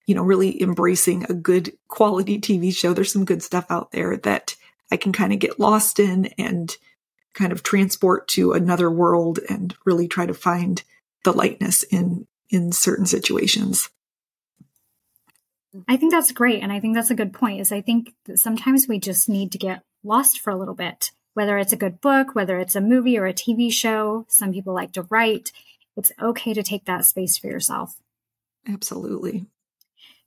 you 0.08 0.16
know, 0.16 0.24
really 0.24 0.62
embracing 0.62 1.26
a 1.26 1.34
good 1.34 1.74
quality 1.88 2.40
TV 2.40 2.76
show. 2.76 2.94
There's 2.94 3.12
some 3.12 3.26
good 3.26 3.44
stuff 3.44 3.66
out 3.70 3.92
there 3.92 4.18
that 4.18 4.56
I 4.92 4.98
can 4.98 5.12
kind 5.12 5.34
of 5.34 5.40
get 5.40 5.60
lost 5.60 6.00
in 6.00 6.28
and 6.38 6.76
kind 7.34 7.52
of 7.52 7.64
transport 7.64 8.28
to 8.30 8.54
another 8.54 8.90
world 8.90 9.40
and 9.50 9.76
really 9.86 10.08
try 10.08 10.26
to 10.26 10.34
find 10.34 10.84
the 11.24 11.34
lightness 11.34 11.84
in 11.84 12.28
in 12.50 12.72
certain 12.72 13.06
situations. 13.06 13.90
I 15.88 15.98
think 15.98 16.14
that's 16.14 16.32
great 16.32 16.62
and 16.62 16.72
I 16.72 16.80
think 16.80 16.96
that's 16.96 17.10
a 17.10 17.16
good 17.16 17.34
point 17.34 17.60
is 17.60 17.72
I 17.72 17.82
think 17.82 18.14
that 18.26 18.40
sometimes 18.40 18.88
we 18.88 19.00
just 19.00 19.28
need 19.28 19.52
to 19.52 19.58
get 19.58 19.82
lost 20.04 20.40
for 20.40 20.52
a 20.52 20.56
little 20.56 20.76
bit 20.76 21.12
whether 21.36 21.58
it's 21.58 21.74
a 21.74 21.78
good 21.78 22.02
book, 22.02 22.34
whether 22.34 22.58
it's 22.58 22.76
a 22.76 22.82
movie 22.82 23.20
or 23.20 23.28
a 23.28 23.34
TV 23.34 23.72
show. 23.72 24.26
Some 24.28 24.54
people 24.54 24.74
like 24.74 24.94
to 24.94 25.06
write. 25.10 25.52
It's 25.96 26.12
okay 26.20 26.54
to 26.54 26.64
take 26.64 26.86
that 26.86 27.06
space 27.06 27.38
for 27.38 27.48
yourself. 27.48 27.98
Absolutely. 28.68 29.46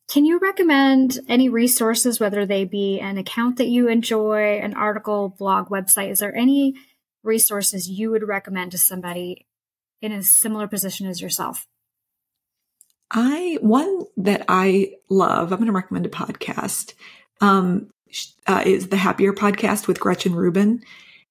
Can 0.08 0.24
you 0.24 0.38
recommend 0.38 1.18
any 1.28 1.48
resources, 1.48 2.18
whether 2.18 2.46
they 2.46 2.64
be 2.64 2.98
an 2.98 3.18
account 3.18 3.58
that 3.58 3.68
you 3.68 3.88
enjoy, 3.88 4.58
an 4.58 4.74
article, 4.74 5.28
blog, 5.28 5.68
website? 5.68 6.10
Is 6.10 6.20
there 6.20 6.34
any 6.34 6.74
resources 7.22 7.90
you 7.90 8.10
would 8.10 8.26
recommend 8.26 8.72
to 8.72 8.78
somebody 8.78 9.46
in 10.00 10.12
a 10.12 10.22
similar 10.22 10.66
position 10.66 11.06
as 11.06 11.20
yourself? 11.20 11.66
I 13.10 13.58
one 13.60 14.04
that 14.16 14.44
I 14.48 14.94
love. 15.10 15.52
I'm 15.52 15.58
going 15.58 15.66
to 15.66 15.72
recommend 15.72 16.06
a 16.06 16.10
podcast. 16.10 16.94
Um, 17.40 17.90
uh, 18.46 18.62
is 18.64 18.88
the 18.88 18.96
Happier 18.96 19.32
Podcast 19.32 19.86
with 19.86 20.00
Gretchen 20.00 20.34
Rubin. 20.34 20.82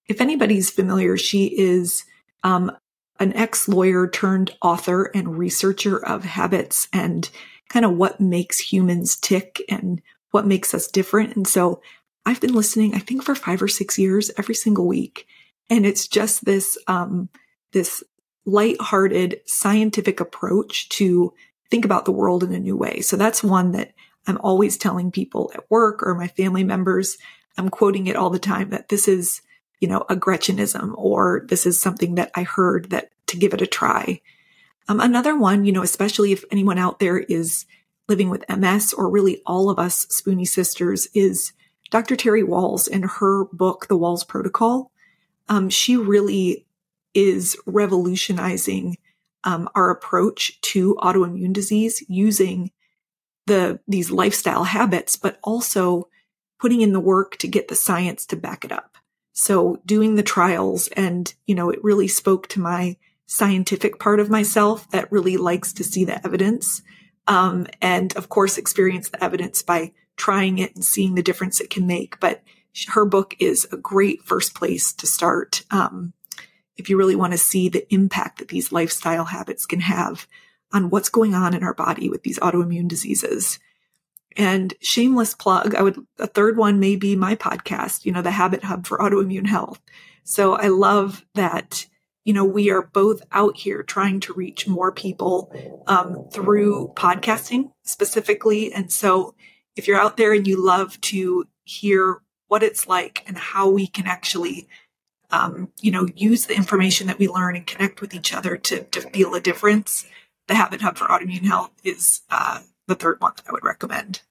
If 0.08 0.22
anybody's 0.22 0.70
familiar, 0.70 1.18
she 1.18 1.48
is 1.48 2.04
um, 2.44 2.72
an 3.20 3.34
ex 3.36 3.68
lawyer 3.68 4.08
turned 4.08 4.56
author 4.62 5.12
and 5.16 5.38
researcher 5.38 6.04
of 6.06 6.24
habits 6.24 6.88
and 6.94 7.30
kind 7.70 7.86
of 7.86 7.96
what 7.96 8.20
makes 8.20 8.60
humans 8.60 9.18
tick 9.18 9.62
and 9.70 10.02
what 10.32 10.46
makes 10.46 10.74
us 10.74 10.88
different. 10.88 11.36
And 11.36 11.48
so 11.48 11.82
I've 12.26 12.42
been 12.42 12.54
listening, 12.54 12.94
I 12.94 13.00
think 13.00 13.24
for 13.24 13.36
five 13.36 13.62
or 13.62 13.68
six 13.68 13.98
years 13.98 14.32
every 14.38 14.56
single 14.56 14.88
week. 14.88 15.28
And 15.70 15.86
it's 15.86 16.08
just 16.08 16.46
this, 16.46 16.78
um, 16.88 17.30
this 17.74 18.04
light-hearted 18.46 19.42
scientific 19.46 20.20
approach 20.20 20.88
to 20.90 21.34
think 21.70 21.84
about 21.84 22.06
the 22.06 22.12
world 22.12 22.44
in 22.44 22.54
a 22.54 22.60
new 22.60 22.78
way. 22.78 23.02
So 23.02 23.18
that's 23.18 23.44
one 23.44 23.72
that 23.74 23.94
I'm 24.26 24.38
always 24.42 24.78
telling 24.78 25.12
people 25.12 25.52
at 25.54 25.70
work 25.70 26.04
or 26.04 26.16
my 26.16 26.28
family 26.28 26.64
members. 26.64 27.18
I'm 27.58 27.70
quoting 27.70 28.08
it 28.08 28.16
all 28.16 28.30
the 28.30 28.40
time 28.40 28.70
that 28.70 28.90
this 28.90 29.08
is, 29.08 29.42
you 29.80 29.88
know, 29.88 30.06
a 30.10 30.16
Gretchenism 30.16 30.94
or 30.98 31.46
this 31.48 31.66
is 31.66 31.80
something 31.80 32.16
that 32.16 32.32
I 32.36 32.44
heard 32.44 32.90
that 32.90 33.10
to 33.28 33.38
give 33.38 33.54
it 33.54 33.62
a 33.62 33.68
try. 33.68 34.22
Um, 34.88 35.00
another 35.00 35.38
one, 35.38 35.66
you 35.66 35.72
know, 35.72 35.84
especially 35.84 36.32
if 36.32 36.44
anyone 36.52 36.78
out 36.78 37.00
there 37.00 37.20
is 37.20 37.66
living 38.08 38.30
with 38.30 38.46
MS 38.50 38.94
or 38.94 39.10
really 39.10 39.42
all 39.46 39.70
of 39.70 39.80
us 39.80 40.06
Spoonie 40.06 40.48
sisters 40.48 41.08
is 41.14 41.52
Dr. 41.90 42.16
Terry 42.16 42.44
Wahls 42.44 42.90
and 42.90 43.06
her 43.06 43.46
book, 43.46 43.88
The 43.88 43.98
Wahls 43.98 44.28
Protocol. 44.28 44.92
Um, 45.50 45.70
she 45.70 45.98
really 45.98 46.66
is 47.14 47.58
revolutionizing 47.66 48.98
um, 49.44 49.70
our 49.76 49.90
approach 49.90 50.60
to 50.62 50.96
autoimmune 50.96 51.54
disease 51.54 52.04
using 52.08 52.72
the 53.46 53.80
these 53.88 54.12
lifestyle 54.12 54.66
habits, 54.66 55.16
but 55.16 55.40
also 55.44 56.10
putting 56.60 56.82
in 56.82 56.92
the 56.92 57.00
work 57.00 57.38
to 57.38 57.48
get 57.48 57.68
the 57.68 57.76
science 57.76 58.26
to 58.26 58.36
back 58.36 58.66
it 58.66 58.72
up. 58.72 58.97
So 59.40 59.80
doing 59.86 60.16
the 60.16 60.24
trials 60.24 60.88
and, 60.98 61.32
you 61.46 61.54
know, 61.54 61.70
it 61.70 61.84
really 61.84 62.08
spoke 62.08 62.48
to 62.48 62.60
my 62.60 62.98
scientific 63.28 64.00
part 64.00 64.20
of 64.20 64.32
myself 64.32 64.90
that 64.90 65.12
really 65.12 65.38
likes 65.38 65.74
to 65.74 65.84
see 65.84 66.06
the 66.06 66.26
evidence. 66.26 66.82
Um, 67.28 67.68
and 67.80 68.18
of 68.18 68.30
course, 68.30 68.58
experience 68.58 69.10
the 69.10 69.24
evidence 69.24 69.62
by 69.62 69.92
trying 70.16 70.58
it 70.58 70.74
and 70.74 70.84
seeing 70.84 71.14
the 71.14 71.22
difference 71.22 71.62
it 71.62 71.70
can 71.70 71.86
make. 71.86 72.20
But 72.20 72.42
her 72.88 73.06
book 73.06 73.36
is 73.38 73.68
a 73.72 73.78
great 73.78 74.24
first 74.24 74.56
place 74.56 74.92
to 74.94 75.06
start. 75.06 75.64
Um, 75.70 76.14
if 76.76 76.90
you 76.90 76.98
really 76.98 77.16
want 77.16 77.34
to 77.34 77.38
see 77.38 77.70
the 77.70 77.94
impact 77.94 78.40
that 78.40 78.48
these 78.48 78.72
lifestyle 78.72 79.26
habits 79.26 79.68
can 79.68 79.82
have 79.82 80.26
on 80.74 80.90
what's 80.90 81.10
going 81.10 81.36
on 81.36 81.54
in 81.54 81.62
our 81.62 81.76
body 81.76 82.10
with 82.10 82.24
these 82.24 82.40
autoimmune 82.40 82.88
diseases. 82.88 83.60
And 84.38 84.74
shameless 84.82 85.34
plug, 85.34 85.74
I 85.76 85.82
would, 85.82 85.98
a 86.20 86.28
third 86.28 86.58
one 86.58 86.80
may 86.80 86.96
be 86.96 87.16
my 87.16 87.36
podcast, 87.36 88.06
you 88.06 88.12
know, 88.12 88.22
the 88.22 88.32
Habit 88.32 88.64
Hub 88.64 88.86
for 88.86 89.00
Autoimmune 89.00 89.48
Health. 89.48 89.82
So 90.24 90.54
I 90.54 90.68
love 90.68 91.26
that, 91.34 91.88
you 92.24 92.34
know, 92.34 92.46
we 92.46 92.70
are 92.70 92.84
both 92.84 93.24
out 93.32 93.58
here 93.58 93.82
trying 93.82 94.20
to 94.22 94.34
reach 94.34 94.68
more 94.68 94.92
people 94.92 95.52
um, 95.88 96.28
through 96.32 96.94
podcasting 96.96 97.72
specifically. 97.84 98.72
And 98.72 98.92
so 98.92 99.34
if 99.76 99.88
you're 99.88 100.00
out 100.00 100.18
there 100.18 100.34
and 100.34 100.48
you 100.48 100.64
love 100.64 101.02
to 101.02 101.46
hear 101.64 102.22
what 102.48 102.64
it's 102.64 102.88
like 102.88 103.24
and 103.28 103.38
how 103.38 103.70
we 103.70 103.88
can 103.88 104.06
actually 104.06 104.68
um, 105.30 105.72
you 105.82 105.92
know, 105.92 106.08
use 106.16 106.46
the 106.46 106.56
information 106.56 107.08
that 107.08 107.20
we 107.20 107.28
learn 107.28 107.56
and 107.56 107.68
connect 107.68 108.02
with 108.02 108.14
each 108.14 108.34
other 108.34 108.56
to, 108.58 108.84
to 108.84 109.02
feel 109.02 109.34
a 109.36 109.42
difference, 109.42 110.06
the 110.48 110.56
Habit 110.56 110.82
Hub 110.82 110.98
for 110.98 111.06
Autoimmune 111.08 111.46
Health 111.46 111.72
is 111.84 112.22
uh, 112.30 112.62
the 112.88 112.96
third 112.96 113.20
one 113.20 113.34
that 113.36 113.46
I 113.50 113.52
would 113.52 113.66
recommend. 113.66 114.22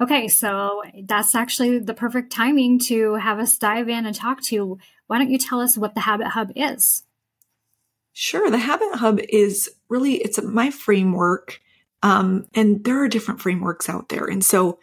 Okay, 0.00 0.28
so 0.28 0.82
that's 1.04 1.34
actually 1.34 1.80
the 1.80 1.94
perfect 1.94 2.32
timing 2.32 2.78
to 2.80 3.14
have 3.14 3.40
us 3.40 3.58
dive 3.58 3.88
in 3.88 4.06
and 4.06 4.14
talk 4.14 4.40
to. 4.44 4.78
Why 5.08 5.18
don't 5.18 5.30
you 5.30 5.38
tell 5.38 5.60
us 5.60 5.76
what 5.76 5.94
the 5.94 6.00
Habit 6.00 6.28
Hub 6.28 6.52
is? 6.54 7.02
Sure. 8.12 8.50
The 8.50 8.58
Habit 8.58 8.94
Hub 8.94 9.18
is 9.28 9.70
really 9.88 10.14
it's 10.14 10.40
my 10.42 10.70
framework, 10.70 11.60
um, 12.02 12.46
and 12.54 12.84
there 12.84 13.02
are 13.02 13.08
different 13.08 13.40
frameworks 13.40 13.88
out 13.88 14.08
there. 14.08 14.24
And 14.24 14.44
so, 14.44 14.78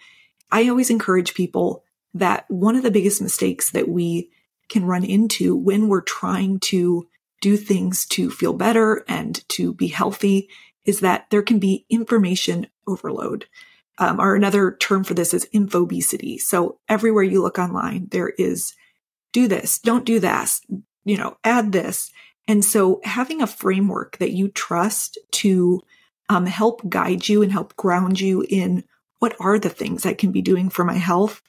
I 0.52 0.70
always 0.70 0.90
encourage 0.90 1.34
people 1.34 1.84
that 2.14 2.46
one 2.50 2.76
of 2.76 2.84
the 2.84 2.92
biggest 2.92 3.22
mistakes 3.22 3.72
that 3.72 3.90
we 3.90 4.30
can 4.70 4.86
run 4.86 5.04
into 5.04 5.56
when 5.56 5.88
we're 5.88 6.02
trying 6.02 6.60
to 6.60 7.08
do 7.42 7.58
things 7.58 8.06
to 8.08 8.32
feel 8.32 8.54
better 8.54 9.04
and 9.08 9.48
to 9.50 9.74
be 9.74 9.88
healthy 9.88 10.50
is 10.86 11.02
that 11.02 11.30
there 11.30 11.44
can 11.44 11.60
be 11.60 11.86
information 11.90 12.68
overload. 12.88 13.48
Um, 13.98 14.20
or 14.20 14.36
another 14.36 14.76
term 14.80 15.04
for 15.04 15.14
this 15.14 15.34
is 15.34 15.48
infobesity. 15.54 16.40
So 16.40 16.80
everywhere 16.90 17.24
you 17.24 17.42
look 17.42 17.58
online, 17.58 18.08
there 18.12 18.34
is 18.38 18.74
do 19.32 19.48
this, 19.48 19.80
don't 19.80 20.06
do 20.06 20.20
that, 20.20 20.52
you 21.06 21.18
know, 21.18 21.38
add 21.44 21.72
this. 21.72 22.12
And 22.48 22.64
so 22.64 23.00
having 23.04 23.42
a 23.42 23.48
framework 23.48 24.18
that 24.18 24.32
you 24.32 24.50
trust 24.50 25.18
to 25.32 25.82
um, 26.30 26.46
help 26.46 26.88
guide 26.90 27.28
you 27.28 27.42
and 27.42 27.52
help 27.52 27.76
ground 27.76 28.20
you 28.20 28.46
in 28.50 28.84
what 29.20 29.36
are 29.40 29.60
the 29.60 29.70
things 29.70 30.06
I 30.06 30.14
can 30.14 30.32
be 30.32 30.42
doing 30.42 30.70
for 30.70 30.84
my 30.84 30.96
health 30.96 31.42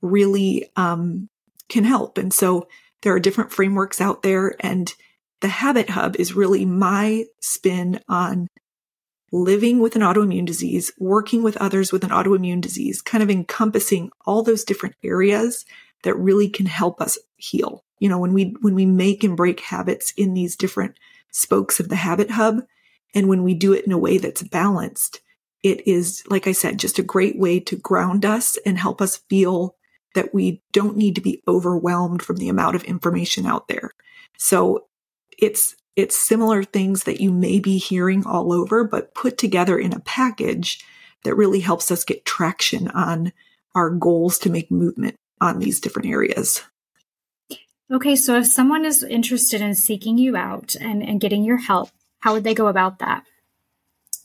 really 0.00 0.70
um, 0.76 1.28
can 1.68 1.84
help. 1.84 2.18
And 2.18 2.32
so 2.32 2.68
there 3.02 3.14
are 3.14 3.20
different 3.20 3.52
frameworks 3.52 4.00
out 4.00 4.22
there, 4.22 4.54
and 4.60 4.92
the 5.40 5.48
Habit 5.48 5.90
Hub 5.90 6.16
is 6.16 6.34
really 6.34 6.64
my 6.64 7.24
spin 7.40 8.00
on 8.08 8.48
living 9.32 9.80
with 9.80 9.96
an 9.96 10.02
autoimmune 10.02 10.46
disease, 10.46 10.92
working 10.98 11.42
with 11.42 11.56
others 11.56 11.90
with 11.90 12.04
an 12.04 12.10
autoimmune 12.10 12.60
disease, 12.60 13.00
kind 13.00 13.22
of 13.22 13.30
encompassing 13.30 14.10
all 14.26 14.42
those 14.42 14.62
different 14.62 14.94
areas 15.02 15.64
that 16.02 16.18
really 16.18 16.48
can 16.48 16.66
help 16.66 17.00
us 17.00 17.18
heal. 17.36 17.82
You 17.98 18.08
know, 18.08 18.18
when 18.18 18.32
we 18.34 18.54
when 18.60 18.74
we 18.74 18.86
make 18.86 19.24
and 19.24 19.36
break 19.36 19.60
habits 19.60 20.12
in 20.16 20.34
these 20.34 20.56
different 20.56 20.98
spokes 21.30 21.80
of 21.80 21.88
the 21.88 21.96
Habit 21.96 22.30
Hub, 22.30 22.62
and 23.14 23.28
when 23.28 23.42
we 23.42 23.54
do 23.54 23.72
it 23.72 23.86
in 23.86 23.92
a 23.92 23.98
way 23.98 24.18
that's 24.18 24.42
balanced, 24.42 25.20
it 25.62 25.86
is, 25.86 26.22
like 26.28 26.46
I 26.46 26.52
said, 26.52 26.78
just 26.78 26.98
a 26.98 27.04
great 27.04 27.38
way 27.38 27.60
to 27.60 27.76
ground 27.76 28.24
us 28.24 28.58
and 28.66 28.78
help 28.78 29.00
us 29.00 29.18
feel 29.28 29.76
that 30.14 30.34
we 30.34 30.62
don't 30.72 30.96
need 30.96 31.14
to 31.14 31.20
be 31.20 31.42
overwhelmed 31.48 32.22
from 32.22 32.36
the 32.36 32.48
amount 32.48 32.76
of 32.76 32.84
information 32.84 33.46
out 33.46 33.68
there. 33.68 33.90
So 34.36 34.86
it's, 35.38 35.74
it's 35.96 36.16
similar 36.16 36.62
things 36.62 37.04
that 37.04 37.20
you 37.20 37.30
may 37.30 37.58
be 37.58 37.78
hearing 37.78 38.24
all 38.26 38.52
over, 38.52 38.84
but 38.84 39.14
put 39.14 39.38
together 39.38 39.78
in 39.78 39.92
a 39.92 40.00
package 40.00 40.84
that 41.24 41.36
really 41.36 41.60
helps 41.60 41.90
us 41.90 42.04
get 42.04 42.24
traction 42.24 42.88
on 42.88 43.32
our 43.74 43.90
goals 43.90 44.38
to 44.40 44.50
make 44.50 44.70
movement 44.70 45.16
on 45.40 45.58
these 45.58 45.80
different 45.80 46.08
areas. 46.08 46.62
Okay, 47.90 48.16
so 48.16 48.38
if 48.38 48.46
someone 48.46 48.84
is 48.84 49.02
interested 49.02 49.60
in 49.60 49.74
seeking 49.74 50.16
you 50.16 50.36
out 50.36 50.74
and, 50.80 51.02
and 51.02 51.20
getting 51.20 51.44
your 51.44 51.58
help, 51.58 51.90
how 52.20 52.32
would 52.32 52.44
they 52.44 52.54
go 52.54 52.68
about 52.68 53.00
that? 53.00 53.24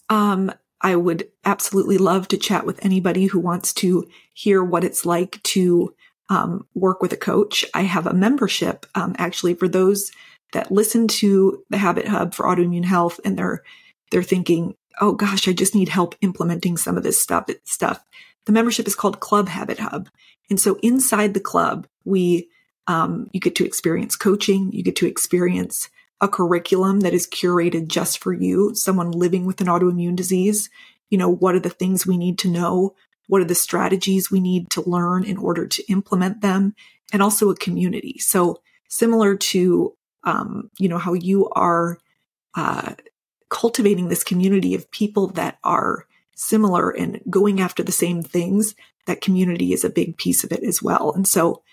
Um, 0.10 0.52
I 0.80 0.96
would 0.96 1.28
absolutely 1.44 1.98
love 1.98 2.28
to 2.30 2.38
chat 2.38 2.66
with 2.66 2.84
anybody 2.86 3.26
who 3.26 3.40
wants 3.40 3.74
to 3.76 4.08
hear 4.34 4.64
what 4.64 4.84
it's 4.84 5.06
like 5.06 5.42
to 5.44 5.94
um, 6.30 6.66
work 6.76 7.02
with 7.02 7.12
a 7.12 7.18
coach. 7.18 7.66
I 7.74 7.82
have 7.82 8.06
a 8.06 8.14
membership 8.14 8.86
um, 8.96 9.16
actually 9.18 9.54
for 9.54 9.68
those 9.68 10.12
that 10.54 10.72
listen 10.72 11.08
to 11.08 11.64
the 11.70 11.78
Habit 11.78 12.08
Hub 12.08 12.34
for 12.34 12.46
autoimmune 12.46 12.86
health 12.86 13.20
and 13.26 13.38
they're 13.38 13.64
they're 14.12 14.24
thinking, 14.24 14.76
oh 15.02 15.12
gosh, 15.12 15.48
I 15.48 15.54
just 15.54 15.76
need 15.76 15.90
help 15.90 16.16
implementing 16.22 16.78
some 16.78 16.98
of 16.98 17.04
this 17.04 17.22
stuff. 17.22 17.50
Stuff. 17.66 18.04
The 18.46 18.54
membership 18.54 18.88
is 18.88 18.96
called 18.96 19.20
Club 19.20 19.50
Habit 19.50 19.80
Hub, 19.80 20.10
and 20.50 20.60
so 20.60 20.80
inside 20.82 21.34
the 21.34 21.40
club, 21.40 21.88
we 22.06 22.50
um, 22.88 23.30
you 23.34 23.40
get 23.40 23.56
to 23.56 23.66
experience 23.66 24.16
coaching, 24.16 24.72
you 24.72 24.84
get 24.84 24.96
to 24.98 25.08
experience 25.08 25.90
a 26.22 26.28
curriculum 26.28 27.02
that 27.02 27.14
is 27.14 27.28
curated 27.28 27.88
just 27.88 28.20
for 28.20 28.34
you, 28.34 28.74
someone 28.74 29.12
living 29.12 29.46
with 29.46 29.62
an 29.62 29.68
autoimmune 29.68 30.16
disease. 30.16 30.70
You 31.10 31.18
know, 31.18 31.30
what 31.30 31.56
are 31.56 31.60
the 31.60 31.70
things 31.70 32.08
we 32.08 32.18
need 32.18 32.40
to 32.40 32.50
know? 32.50 32.96
What 33.28 33.42
are 33.42 33.46
the 33.46 33.56
strategies 33.56 34.32
we 34.32 34.40
need 34.40 34.70
to 34.72 34.90
learn 34.90 35.24
in 35.24 35.38
order 35.38 35.68
to 35.68 35.92
implement 35.92 36.42
them? 36.42 36.76
And 37.14 37.22
also 37.22 37.50
a 37.50 37.56
community. 37.56 38.18
So 38.20 38.62
similar 38.90 39.36
to, 39.36 39.96
um, 40.28 40.70
you 40.78 40.88
know, 40.90 41.00
how 41.00 41.14
you 41.14 41.50
are 41.52 41.98
uh, 42.56 42.96
cultivating 43.50 44.10
this 44.10 44.26
community 44.26 44.76
of 44.76 44.92
people 44.92 45.28
that 45.28 45.58
are 45.64 46.06
similar 46.36 46.90
and 46.92 47.22
going 47.30 47.62
after 47.62 47.82
the 47.82 47.94
same 47.94 48.22
things, 48.22 48.76
that 49.06 49.22
community 49.22 49.72
is 49.72 49.86
a 49.86 49.90
big 49.90 50.18
piece 50.18 50.44
of 50.44 50.52
it 50.52 50.64
as 50.64 50.84
well. 50.84 51.14
And 51.14 51.26
so 51.26 51.64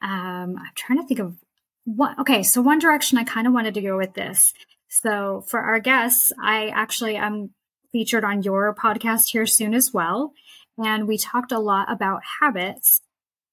Um, 0.00 0.56
I'm 0.58 0.72
trying 0.74 1.00
to 1.00 1.06
think 1.06 1.20
of 1.20 1.36
what, 1.84 2.18
okay. 2.20 2.42
So 2.42 2.62
one 2.62 2.78
direction 2.78 3.18
I 3.18 3.24
kind 3.24 3.46
of 3.46 3.52
wanted 3.52 3.74
to 3.74 3.82
go 3.82 3.96
with 3.96 4.14
this. 4.14 4.54
So 4.88 5.42
for 5.48 5.60
our 5.60 5.80
guests, 5.80 6.32
I 6.42 6.68
actually 6.68 7.16
am 7.16 7.50
featured 7.92 8.24
on 8.24 8.42
your 8.42 8.74
podcast 8.74 9.30
here 9.30 9.46
soon 9.46 9.74
as 9.74 9.92
well. 9.92 10.32
And 10.78 11.06
we 11.06 11.18
talked 11.18 11.52
a 11.52 11.58
lot 11.58 11.90
about 11.90 12.22
habits. 12.40 13.00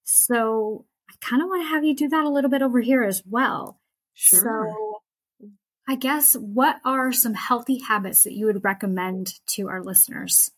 So 0.03 0.86
I 1.09 1.13
kind 1.21 1.41
of 1.41 1.50
want 1.50 1.63
to 1.63 1.69
have 1.69 1.83
you 1.83 1.95
do 1.95 2.09
that 2.09 2.25
a 2.25 2.29
little 2.29 2.50
bit 2.50 2.62
over 2.62 2.79
here 2.79 3.03
as 3.03 3.24
well. 3.29 3.79
Sure. 4.13 4.39
So 4.39 5.01
I 5.88 5.95
guess 5.95 6.33
what 6.33 6.79
are 6.86 7.12
some 7.12 7.33
healthy 7.33 7.79
habits 7.79 8.24
that 8.24 8.33
you 8.33 8.45
would 8.45 8.63
recommend 8.63 9.33
to 9.55 9.69
our 9.69 9.83
listeners? 9.83 10.51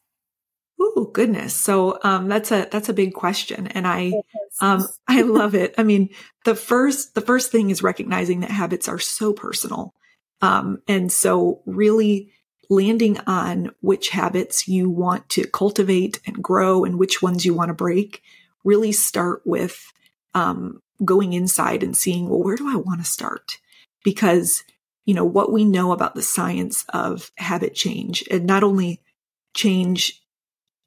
Oh 0.83 1.11
goodness. 1.13 1.53
So 1.53 2.00
um, 2.03 2.27
that's 2.27 2.51
a 2.51 2.67
that's 2.71 2.89
a 2.89 2.93
big 2.93 3.13
question, 3.13 3.67
and 3.67 3.88
I 3.88 4.13
um, 4.61 4.88
I 5.07 5.21
love 5.21 5.53
it. 5.53 5.75
I 5.77 5.83
mean, 5.83 6.09
the 6.43 6.55
first 6.55 7.13
the 7.13 7.21
first 7.21 7.51
thing 7.51 7.69
is 7.69 7.83
recognizing 7.83 8.39
that 8.39 8.51
habits 8.51 8.88
are 8.88 9.00
so 9.00 9.31
personal, 9.31 9.93
um, 10.41 10.81
and 10.88 11.11
so 11.11 11.61
really 11.65 12.31
landing 12.69 13.19
on 13.27 13.71
which 13.81 14.09
habits 14.09 14.67
you 14.67 14.89
want 14.89 15.27
to 15.29 15.45
cultivate 15.45 16.19
and 16.25 16.43
grow, 16.43 16.83
and 16.83 16.97
which 16.97 17.21
ones 17.21 17.45
you 17.45 17.53
want 17.53 17.69
to 17.69 17.75
break. 17.75 18.23
Really 18.63 18.91
start 18.91 19.41
with 19.45 19.91
um, 20.33 20.81
going 21.05 21.33
inside 21.33 21.83
and 21.83 21.95
seeing, 21.95 22.27
well, 22.27 22.43
where 22.43 22.55
do 22.55 22.69
I 22.69 22.75
want 22.75 23.01
to 23.01 23.09
start? 23.09 23.59
Because 24.03 24.63
you 25.05 25.13
know 25.13 25.25
what 25.25 25.51
we 25.51 25.63
know 25.63 25.91
about 25.91 26.15
the 26.15 26.23
science 26.23 26.85
of 26.89 27.31
habit 27.38 27.75
change, 27.75 28.23
and 28.31 28.45
not 28.45 28.63
only 28.63 29.00
change 29.53 30.17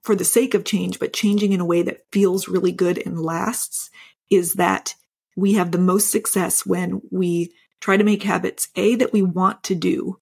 for 0.05 0.15
the 0.15 0.25
sake 0.25 0.55
of 0.55 0.65
change, 0.65 1.01
but 1.01 1.13
changing 1.13 1.53
in 1.53 1.61
a 1.61 1.65
way 1.65 1.83
that 1.83 2.05
feels 2.13 2.47
really 2.47 2.73
good 2.73 3.03
and 3.05 3.21
lasts 3.21 3.91
is 4.31 4.55
that 4.55 4.95
we 5.35 5.55
have 5.55 5.73
the 5.73 5.79
most 5.79 6.11
success 6.11 6.65
when 6.65 7.01
we 7.11 7.53
try 7.81 7.97
to 7.97 8.05
make 8.05 8.23
habits 8.23 8.69
A, 8.77 8.95
that 8.97 9.13
we 9.13 9.23
want 9.23 9.65
to 9.65 9.75
do, 9.75 10.21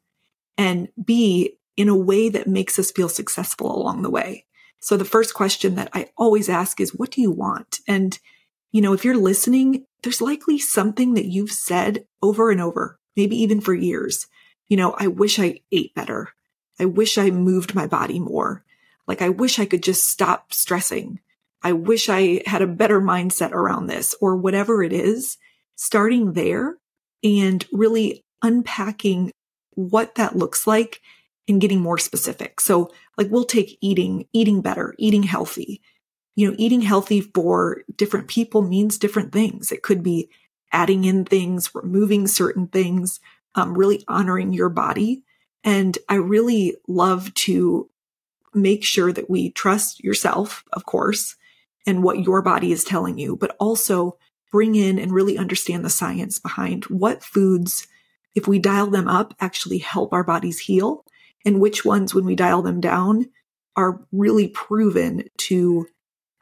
and 0.57 0.89
B, 1.05 1.59
in 1.77 1.89
a 1.89 1.97
way 1.97 2.29
that 2.29 2.47
makes 2.47 2.79
us 2.79 2.91
feel 2.91 3.09
successful 3.09 3.75
along 3.75 4.03
the 4.03 4.11
way. 4.11 4.47
So 4.81 4.97
the 4.97 5.05
first 5.05 5.35
question 5.35 5.75
that 5.75 5.91
I 5.93 6.11
always 6.17 6.49
ask 6.49 6.81
is, 6.81 6.95
what 6.95 7.11
do 7.11 7.21
you 7.21 7.31
want? 7.31 7.81
And, 7.87 8.19
you 8.73 8.81
know, 8.81 8.93
if 8.93 9.05
you're 9.05 9.17
listening, 9.17 9.87
there's 10.03 10.21
likely 10.21 10.59
something 10.59 11.15
that 11.15 11.27
you've 11.27 11.53
said 11.53 12.07
over 12.21 12.51
and 12.51 12.61
over, 12.61 12.99
maybe 13.17 13.37
even 13.37 13.61
for 13.61 13.75
years. 13.75 14.27
You 14.69 14.77
know, 14.77 14.95
I 14.99 15.07
wish 15.07 15.39
I 15.39 15.61
ate 15.71 15.95
better. 15.95 16.31
I 16.81 16.87
wish 16.87 17.17
I 17.19 17.31
moved 17.31 17.75
my 17.75 17.87
body 17.87 18.19
more. 18.19 18.65
Like, 19.07 19.23
I 19.23 19.29
wish 19.29 19.59
I 19.59 19.65
could 19.67 19.83
just 19.83 20.09
stop 20.09 20.53
stressing. 20.53 21.21
I 21.63 21.73
wish 21.73 22.09
I 22.09 22.43
had 22.47 22.63
a 22.63 22.67
better 22.67 23.01
mindset 23.01 23.53
around 23.53 23.87
this 23.87 24.15
or 24.21 24.37
whatever 24.37 24.83
it 24.83 24.93
is, 24.93 25.39
starting 25.77 26.33
there 26.33 26.77
and 27.23 27.65
really 27.73 28.25
unpacking 28.43 29.33
what 29.75 30.17
that 30.17 30.37
looks 30.37 30.67
like 30.67 31.01
and 31.49 31.61
getting 31.61 31.81
more 31.81 31.99
specific. 31.99 32.61
So 32.61 32.91
like 33.17 33.29
we'll 33.31 33.45
take 33.45 33.79
eating, 33.81 34.27
eating 34.33 34.61
better, 34.61 34.95
eating 34.99 35.23
healthy. 35.23 35.81
You 36.35 36.51
know, 36.51 36.57
eating 36.59 36.81
healthy 36.81 37.21
for 37.21 37.83
different 37.95 38.29
people 38.29 38.63
means 38.63 38.99
different 38.99 39.33
things. 39.33 39.71
It 39.71 39.83
could 39.83 40.03
be 40.03 40.31
adding 40.73 41.05
in 41.05 41.25
things, 41.25 41.75
removing 41.75 42.27
certain 42.27 42.67
things, 42.69 43.21
um, 43.55 43.77
really 43.77 44.03
honoring 44.09 44.53
your 44.53 44.71
body. 44.71 45.23
And 45.63 45.97
I 46.09 46.15
really 46.15 46.77
love 46.89 47.33
to 47.35 47.91
make 48.55 48.85
sure 48.85 49.13
that 49.13 49.31
we 49.31 49.51
trust 49.51 50.03
yourself, 50.03 50.65
of 50.73 50.85
course, 50.85 51.37
and 51.87 52.03
what 52.03 52.21
your 52.21 52.43
body 52.43 52.73
is 52.73 52.85
telling 52.85 53.19
you, 53.19 53.37
but 53.37 53.57
also 53.59 54.19
bring 54.51 54.75
in 54.75 54.99
and 54.99 55.13
really 55.13 55.39
understand 55.39 55.85
the 55.85 55.91
science 55.91 56.39
behind 56.39 56.85
what 56.85 57.25
foods, 57.25 57.87
if 58.35 58.47
we 58.47 58.59
dial 58.59 58.89
them 58.89 59.09
up, 59.09 59.35
actually 59.41 59.79
help 59.79 60.13
our 60.13 60.25
bodies 60.25 60.59
heal, 60.59 61.05
and 61.45 61.61
which 61.61 61.85
ones, 61.85 62.15
when 62.15 62.25
we 62.25 62.37
dial 62.37 62.63
them 62.63 62.81
down, 62.81 63.29
are 63.75 64.01
really 64.13 64.49
proven 64.49 65.25
to 65.39 65.87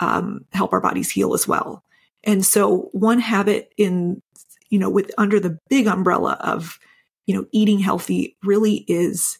um, 0.00 0.44
help 0.52 0.72
our 0.72 0.80
bodies 0.80 1.10
heal 1.10 1.34
as 1.34 1.46
well. 1.46 1.84
And 2.24 2.44
so, 2.44 2.90
one 2.92 3.20
habit 3.20 3.72
in, 3.76 4.20
you 4.68 4.78
know, 4.78 4.90
with 4.90 5.10
under 5.16 5.40
the 5.40 5.58
big 5.68 5.86
umbrella 5.86 6.36
of, 6.40 6.78
you 7.26 7.34
know, 7.34 7.46
eating 7.52 7.78
healthy 7.78 8.36
really 8.42 8.84
is 8.88 9.38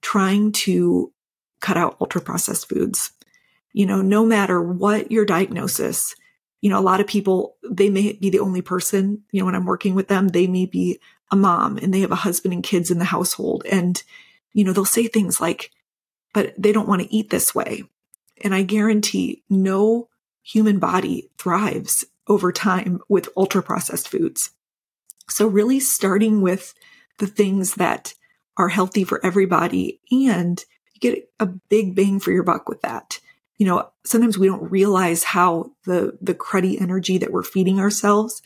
trying 0.00 0.52
to 0.52 1.12
cut 1.64 1.78
out 1.78 1.96
ultra 1.98 2.20
processed 2.20 2.68
foods. 2.68 3.12
You 3.72 3.86
know, 3.86 4.02
no 4.02 4.26
matter 4.26 4.62
what 4.62 5.10
your 5.10 5.24
diagnosis, 5.24 6.14
you 6.60 6.68
know, 6.68 6.78
a 6.78 6.82
lot 6.82 7.00
of 7.00 7.06
people, 7.06 7.56
they 7.68 7.88
may 7.88 8.12
be 8.12 8.28
the 8.28 8.40
only 8.40 8.60
person, 8.60 9.22
you 9.32 9.40
know, 9.40 9.46
when 9.46 9.54
I'm 9.54 9.64
working 9.64 9.94
with 9.94 10.08
them, 10.08 10.28
they 10.28 10.46
may 10.46 10.66
be 10.66 11.00
a 11.30 11.36
mom 11.36 11.78
and 11.78 11.92
they 11.92 12.00
have 12.00 12.12
a 12.12 12.16
husband 12.16 12.52
and 12.52 12.62
kids 12.62 12.90
in 12.90 12.98
the 12.98 13.04
household. 13.06 13.64
And, 13.70 14.00
you 14.52 14.62
know, 14.62 14.72
they'll 14.72 14.84
say 14.84 15.06
things 15.06 15.40
like, 15.40 15.70
but 16.34 16.52
they 16.58 16.70
don't 16.70 16.88
want 16.88 17.00
to 17.00 17.12
eat 17.12 17.30
this 17.30 17.54
way. 17.54 17.84
And 18.42 18.54
I 18.54 18.62
guarantee 18.62 19.42
no 19.48 20.08
human 20.42 20.78
body 20.78 21.30
thrives 21.38 22.04
over 22.28 22.52
time 22.52 23.00
with 23.08 23.30
ultra 23.38 23.62
processed 23.62 24.08
foods. 24.08 24.50
So 25.30 25.46
really 25.46 25.80
starting 25.80 26.42
with 26.42 26.74
the 27.18 27.26
things 27.26 27.76
that 27.76 28.12
are 28.58 28.68
healthy 28.68 29.04
for 29.04 29.24
everybody 29.24 30.00
and 30.10 30.62
get 31.10 31.30
a 31.38 31.46
big 31.46 31.94
bang 31.94 32.18
for 32.18 32.32
your 32.32 32.42
buck 32.42 32.68
with 32.68 32.80
that. 32.82 33.20
You 33.58 33.66
know, 33.66 33.88
sometimes 34.04 34.38
we 34.38 34.46
don't 34.46 34.70
realize 34.70 35.22
how 35.22 35.70
the, 35.84 36.16
the 36.20 36.34
cruddy 36.34 36.80
energy 36.80 37.18
that 37.18 37.30
we're 37.30 37.42
feeding 37.42 37.78
ourselves 37.78 38.42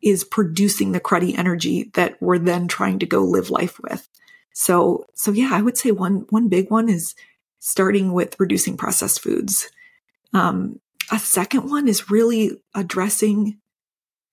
is 0.00 0.24
producing 0.24 0.92
the 0.92 1.00
cruddy 1.00 1.36
energy 1.36 1.90
that 1.94 2.20
we're 2.20 2.38
then 2.38 2.66
trying 2.66 2.98
to 3.00 3.06
go 3.06 3.22
live 3.22 3.50
life 3.50 3.78
with. 3.80 4.08
So, 4.52 5.06
so 5.14 5.30
yeah, 5.32 5.50
I 5.52 5.62
would 5.62 5.76
say 5.76 5.90
one, 5.90 6.26
one 6.30 6.48
big 6.48 6.70
one 6.70 6.88
is 6.88 7.14
starting 7.58 8.12
with 8.12 8.38
reducing 8.38 8.76
processed 8.76 9.20
foods. 9.20 9.70
Um, 10.32 10.80
a 11.10 11.18
second 11.18 11.70
one 11.70 11.88
is 11.88 12.10
really 12.10 12.62
addressing 12.74 13.58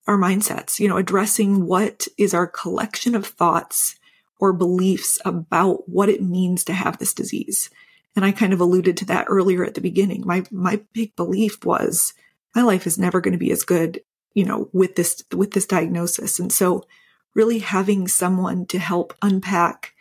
our 0.06 0.16
mindsets, 0.16 0.78
you 0.78 0.88
know, 0.88 0.96
addressing 0.96 1.66
what 1.66 2.08
is 2.16 2.34
our 2.34 2.46
collection 2.46 3.14
of 3.14 3.26
thoughts 3.26 3.96
or 4.40 4.52
beliefs 4.52 5.20
about 5.24 5.88
what 5.88 6.08
it 6.08 6.22
means 6.22 6.64
to 6.64 6.72
have 6.72 6.98
this 6.98 7.14
disease. 7.14 7.70
And 8.16 8.24
I 8.24 8.32
kind 8.32 8.52
of 8.52 8.60
alluded 8.60 8.96
to 8.96 9.04
that 9.06 9.26
earlier 9.28 9.64
at 9.64 9.74
the 9.74 9.80
beginning. 9.80 10.24
My, 10.26 10.44
my 10.50 10.80
big 10.92 11.14
belief 11.14 11.64
was 11.64 12.14
my 12.56 12.62
life 12.62 12.86
is 12.86 12.98
never 12.98 13.20
going 13.20 13.32
to 13.32 13.38
be 13.38 13.52
as 13.52 13.62
good, 13.62 14.00
you 14.34 14.44
know, 14.44 14.68
with 14.72 14.96
this, 14.96 15.22
with 15.32 15.52
this 15.52 15.66
diagnosis. 15.66 16.40
And 16.40 16.52
so 16.52 16.84
really 17.34 17.60
having 17.60 18.08
someone 18.08 18.66
to 18.66 18.78
help 18.78 19.14
unpack, 19.22 19.92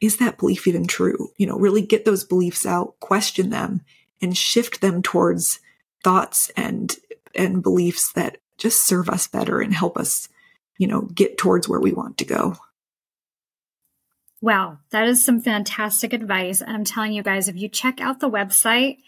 is 0.00 0.16
that 0.18 0.38
belief 0.38 0.66
even 0.66 0.86
true? 0.86 1.30
You 1.36 1.46
know, 1.46 1.58
really 1.58 1.82
get 1.82 2.04
those 2.04 2.24
beliefs 2.24 2.64
out, 2.64 2.98
question 3.00 3.50
them 3.50 3.82
and 4.22 4.36
shift 4.36 4.80
them 4.80 5.02
towards 5.02 5.60
thoughts 6.02 6.50
and, 6.56 6.96
and 7.34 7.62
beliefs 7.62 8.12
that 8.12 8.38
just 8.56 8.86
serve 8.86 9.10
us 9.10 9.26
better 9.26 9.60
and 9.60 9.74
help 9.74 9.98
us, 9.98 10.28
you 10.78 10.86
know, 10.86 11.02
get 11.02 11.36
towards 11.36 11.68
where 11.68 11.80
we 11.80 11.92
want 11.92 12.16
to 12.18 12.24
go. 12.24 12.56
Wow, 14.44 14.76
that 14.90 15.08
is 15.08 15.24
some 15.24 15.40
fantastic 15.40 16.12
advice. 16.12 16.60
And 16.60 16.72
I'm 16.76 16.84
telling 16.84 17.14
you 17.14 17.22
guys, 17.22 17.48
if 17.48 17.56
you 17.56 17.66
check 17.66 18.02
out 18.02 18.20
the 18.20 18.28
website, 18.28 18.98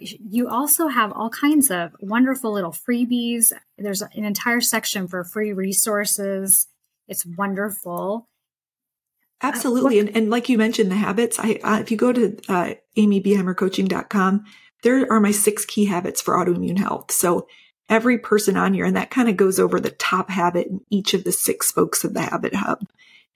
you 0.00 0.48
also 0.48 0.86
have 0.86 1.10
all 1.12 1.30
kinds 1.30 1.68
of 1.68 1.90
wonderful 1.98 2.52
little 2.52 2.70
freebies. 2.70 3.52
There's 3.76 4.02
an 4.02 4.24
entire 4.24 4.60
section 4.60 5.08
for 5.08 5.24
free 5.24 5.52
resources. 5.52 6.68
It's 7.08 7.26
wonderful. 7.26 8.28
Absolutely. 9.42 9.98
Uh, 9.98 10.04
and, 10.04 10.16
and 10.16 10.30
like 10.30 10.48
you 10.48 10.58
mentioned, 10.58 10.92
the 10.92 10.94
habits, 10.94 11.40
I, 11.40 11.58
uh, 11.64 11.80
if 11.80 11.90
you 11.90 11.96
go 11.96 12.12
to 12.12 12.38
uh, 12.48 12.74
amybehimercoaching.com, 12.96 14.44
there 14.84 15.12
are 15.12 15.18
my 15.18 15.32
six 15.32 15.64
key 15.64 15.86
habits 15.86 16.20
for 16.20 16.34
autoimmune 16.34 16.78
health. 16.78 17.10
So 17.10 17.48
every 17.88 18.16
person 18.16 18.56
on 18.56 18.74
here, 18.74 18.84
and 18.84 18.94
that 18.94 19.10
kind 19.10 19.28
of 19.28 19.36
goes 19.36 19.58
over 19.58 19.80
the 19.80 19.90
top 19.90 20.30
habit 20.30 20.68
in 20.68 20.82
each 20.88 21.14
of 21.14 21.24
the 21.24 21.32
six 21.32 21.66
spokes 21.66 22.04
of 22.04 22.14
the 22.14 22.22
habit 22.22 22.54
hub. 22.54 22.78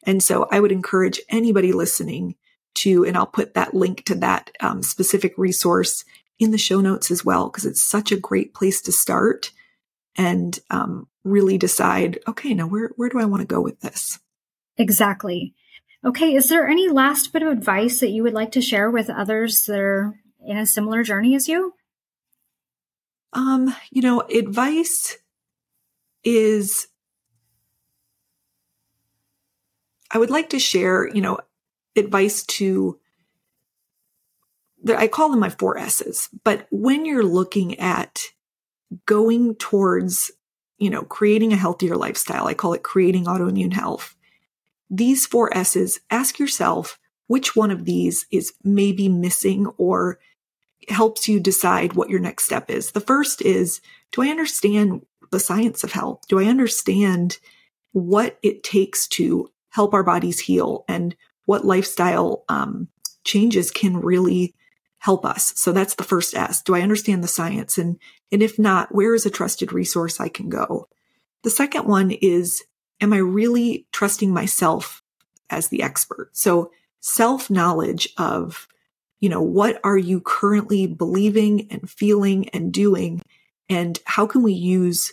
And 0.07 0.23
so 0.23 0.49
I 0.51 0.61
would 0.61 0.73
encourage 0.73 1.21
anybody 1.29 1.73
listening 1.73 2.37
to, 2.77 3.05
and 3.05 3.16
I'll 3.16 3.27
put 3.27 3.55
that 3.55 3.75
link 3.75 4.05
to 4.05 4.14
that 4.16 4.51
um, 4.61 4.83
specific 4.83 5.37
resource 5.37 6.05
in 6.38 6.53
the 6.53 6.59
show 6.59 6.81
notes 6.81 7.11
as 7.11 7.25
well, 7.25 7.49
because 7.49 7.66
it's 7.66 7.83
such 7.83 8.12
a 8.12 8.21
great 8.21 8.55
place 8.55 8.81
to 8.83 8.92
start 8.92 9.51
and 10.16 10.59
um, 10.71 11.09
really 11.25 11.59
decide, 11.59 12.21
okay, 12.29 12.55
now 12.55 12.66
where, 12.66 12.90
where 12.97 13.09
do 13.09 13.19
I 13.19 13.25
want 13.25 13.40
to 13.40 13.47
go 13.47 13.61
with 13.61 13.81
this? 13.81 14.19
Exactly. 14.79 15.55
Okay. 16.05 16.35
Is 16.35 16.49
there 16.49 16.69
any 16.69 16.88
last 16.88 17.33
bit 17.33 17.42
of 17.42 17.49
advice 17.49 18.01
that 18.01 18.11
you 18.11 18.23
would 18.23 18.35
like 18.35 18.53
to 18.53 18.61
share 18.61 18.90
with 18.90 19.11
others 19.11 19.62
that 19.64 19.79
are 19.79 20.14
in 20.47 20.57
a 20.57 20.66
similar 20.66 21.03
journey 21.03 21.35
as 21.35 21.49
you? 21.49 21.75
Um, 23.33 23.75
you 23.90 24.03
know, 24.03 24.21
advice 24.21 25.16
is 26.23 26.87
I 30.11 30.19
would 30.19 30.31
like 30.31 30.51
to 30.51 30.59
share, 30.59 31.09
you 31.09 31.21
know, 31.21 31.38
advice 31.97 32.45
to 32.45 32.99
I 34.88 35.09
call 35.09 35.31
them 35.31 35.40
my 35.40 35.49
four 35.51 35.79
S's, 35.79 36.29
but 36.45 36.66
when 36.71 37.05
you're 37.05 37.25
looking 37.25 37.81
at 37.81 38.23
going 39.05 39.57
towards, 39.57 40.31
you 40.79 40.90
know, 40.90 41.03
creating 41.03 41.53
a 41.53 41.57
healthier 41.57 41.97
lifestyle, 41.97 42.47
I 42.47 42.55
call 42.55 42.73
it 42.73 42.85
creating 42.85 43.25
autoimmune 43.25 43.73
health. 43.73 44.14
These 44.88 45.27
four 45.27 45.57
S's, 45.57 45.99
ask 46.11 46.38
yourself 46.38 47.01
which 47.27 47.57
one 47.57 47.73
of 47.73 47.85
these 47.85 48.27
is 48.31 48.53
maybe 48.62 49.09
missing 49.09 49.66
or 49.77 50.21
helps 50.88 51.27
you 51.27 51.40
decide 51.40 51.95
what 51.95 52.11
your 52.11 52.21
next 52.21 52.45
step 52.45 52.71
is. 52.71 52.92
The 52.92 53.01
first 53.01 53.42
is, 53.42 53.81
do 54.12 54.23
I 54.23 54.29
understand 54.29 55.05
the 55.33 55.40
science 55.40 55.83
of 55.83 55.92
health? 55.92 56.21
Do 56.29 56.38
I 56.38 56.45
understand 56.45 57.38
what 57.90 58.38
it 58.42 58.62
takes 58.62 59.09
to 59.09 59.51
help 59.77 59.93
our 59.93 60.03
bodies 60.03 60.41
heal 60.41 60.87
and 60.89 61.15
what 61.45 61.67
lifestyle 61.67 62.45
um, 62.49 62.89
changes 63.25 63.71
can 63.71 64.01
really 64.01 64.55
help 65.01 65.27
us. 65.27 65.53
So 65.55 65.71
that's 65.71 65.97
the 65.97 66.03
first 66.03 66.35
S. 66.35 66.62
Do 66.62 66.75
I 66.75 66.81
understand 66.81 67.23
the 67.23 67.29
science? 67.29 67.77
And, 67.77 67.99
and 68.33 68.43
if 68.43 68.59
not, 68.59 68.95
where 68.95 69.15
is 69.15 69.27
a 69.27 69.31
trusted 69.31 69.75
resource 69.75 70.19
I 70.19 70.31
can 70.31 70.49
go? 70.49 70.89
The 71.43 71.51
second 71.51 71.87
one 71.87 72.11
is, 72.11 72.65
am 73.03 73.12
I 73.12 73.19
really 73.19 73.87
trusting 73.93 74.33
myself 74.33 75.03
as 75.51 75.69
the 75.69 75.83
expert? 75.83 76.31
So 76.33 76.71
self 77.01 77.51
knowledge 77.51 78.09
of, 78.17 78.67
you 79.21 79.29
know, 79.29 79.43
what 79.43 79.79
are 79.85 79.99
you 79.99 80.23
currently 80.23 80.87
believing 80.87 81.71
and 81.71 81.89
feeling 81.89 82.49
and 82.49 82.73
doing? 82.73 83.21
And 83.69 83.99
how 84.07 84.27
can 84.27 84.43
we 84.43 84.55
use 84.55 85.12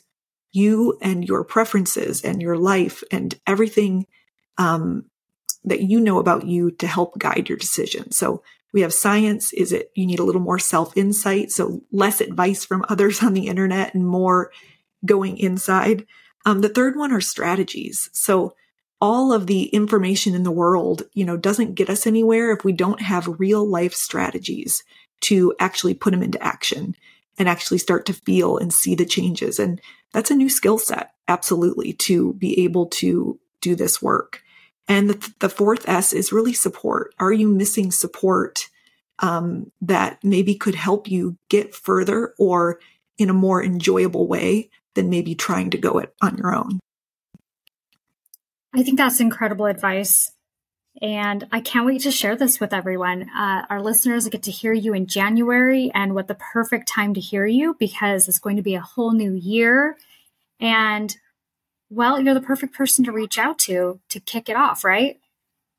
you 0.54 0.98
and 1.02 1.28
your 1.28 1.44
preferences 1.44 2.22
and 2.22 2.42
your 2.42 2.58
life 2.58 3.04
and 3.12 3.38
everything 3.46 4.06
um, 4.58 5.06
that 5.64 5.82
you 5.82 6.00
know 6.00 6.20
about 6.20 6.46
you 6.46 6.72
to 6.72 6.88
help 6.88 7.18
guide 7.18 7.50
your 7.50 7.58
decision. 7.58 8.12
So 8.12 8.44
we 8.74 8.82
have 8.82 8.94
science. 8.94 9.54
Is 9.54 9.72
it 9.72 9.92
you 9.96 10.06
need 10.06 10.20
a 10.20 10.24
little 10.24 10.42
more 10.42 10.60
self 10.60 10.98
insight? 10.98 11.52
So 11.52 11.82
less 11.92 12.22
advice 12.22 12.66
from 12.66 12.86
others 12.90 13.24
on 13.24 13.34
the 13.34 13.48
internet 13.48 13.94
and 13.94 14.06
more 14.06 14.52
going 15.06 15.38
inside. 15.38 16.06
Um, 16.46 16.62
the 16.62 16.70
third 16.70 16.98
one 16.98 17.12
are 17.14 17.22
strategies. 17.22 18.10
So 18.12 18.56
all 19.00 19.34
of 19.34 19.48
the 19.48 19.66
information 19.68 20.34
in 20.34 20.44
the 20.44 20.52
world, 20.52 21.04
you 21.14 21.26
know, 21.26 21.38
doesn't 21.38 21.76
get 21.76 21.90
us 21.90 22.08
anywhere 22.08 22.52
if 22.52 22.64
we 22.64 22.72
don't 22.72 23.02
have 23.02 23.40
real 23.40 23.68
life 23.68 23.94
strategies 23.94 24.84
to 25.22 25.54
actually 25.60 25.94
put 25.94 26.12
them 26.12 26.24
into 26.24 26.42
action 26.42 26.96
and 27.38 27.50
actually 27.50 27.78
start 27.78 28.06
to 28.06 28.14
feel 28.14 28.58
and 28.58 28.74
see 28.74 28.96
the 28.96 29.06
changes. 29.06 29.60
And 29.60 29.82
that's 30.14 30.32
a 30.32 30.36
new 30.36 30.50
skill 30.50 30.78
set, 30.78 31.12
absolutely, 31.28 31.94
to 31.94 32.34
be 32.34 32.64
able 32.64 32.86
to 32.88 33.40
do 33.62 33.76
this 33.76 34.02
work. 34.02 34.43
And 34.88 35.10
the, 35.10 35.34
the 35.40 35.50
fourth 35.50 35.88
S 35.88 36.14
is 36.14 36.34
really 36.34 36.54
support. 36.54 37.14
Are 37.20 37.32
you 37.32 37.48
missing 37.48 37.92
support 37.92 38.70
um, 39.20 39.72
that 39.82 40.20
maybe 40.24 40.56
could 40.56 40.76
help 40.76 41.10
you 41.10 41.38
get 41.50 41.74
further 41.74 42.34
or 42.38 42.80
in 43.18 43.30
a 43.30 43.34
more 43.34 43.64
enjoyable 43.64 44.28
way 44.28 44.70
than 44.96 45.10
maybe 45.10 45.36
trying 45.36 45.70
to 45.72 45.78
go 45.78 46.00
it 46.00 46.14
on 46.22 46.38
your 46.38 46.56
own? 46.56 46.80
I 48.74 48.84
think 48.84 48.98
that's 48.98 49.20
incredible 49.20 49.68
advice. 49.68 50.32
And 51.02 51.48
I 51.52 51.60
can't 51.60 51.86
wait 51.86 52.02
to 52.02 52.12
share 52.12 52.36
this 52.36 52.60
with 52.60 52.74
everyone. 52.74 53.30
Uh, 53.30 53.66
our 53.70 53.82
listeners 53.82 54.28
get 54.30 54.44
to 54.44 54.52
hear 54.52 54.74
you 54.74 54.94
in 54.94 55.08
January 55.08 55.92
and 55.94 56.14
what 56.14 56.28
the 56.28 56.36
perfect 56.36 56.88
time 56.88 57.14
to 57.16 57.20
hear 57.20 57.46
you 57.46 57.76
because 57.80 58.28
it's 58.28 58.40
going 58.40 58.58
to 58.58 58.62
be 58.62 58.76
a 58.76 58.82
whole 58.82 59.12
new 59.12 59.34
year. 59.34 59.98
And 60.60 61.16
well, 61.94 62.20
you're 62.20 62.34
the 62.34 62.42
perfect 62.42 62.74
person 62.74 63.06
to 63.06 63.12
reach 63.12 63.38
out 63.38 63.60
to 63.60 64.00
to 64.10 64.20
kick 64.20 64.50
it 64.50 64.56
off, 64.56 64.84
right? 64.84 65.18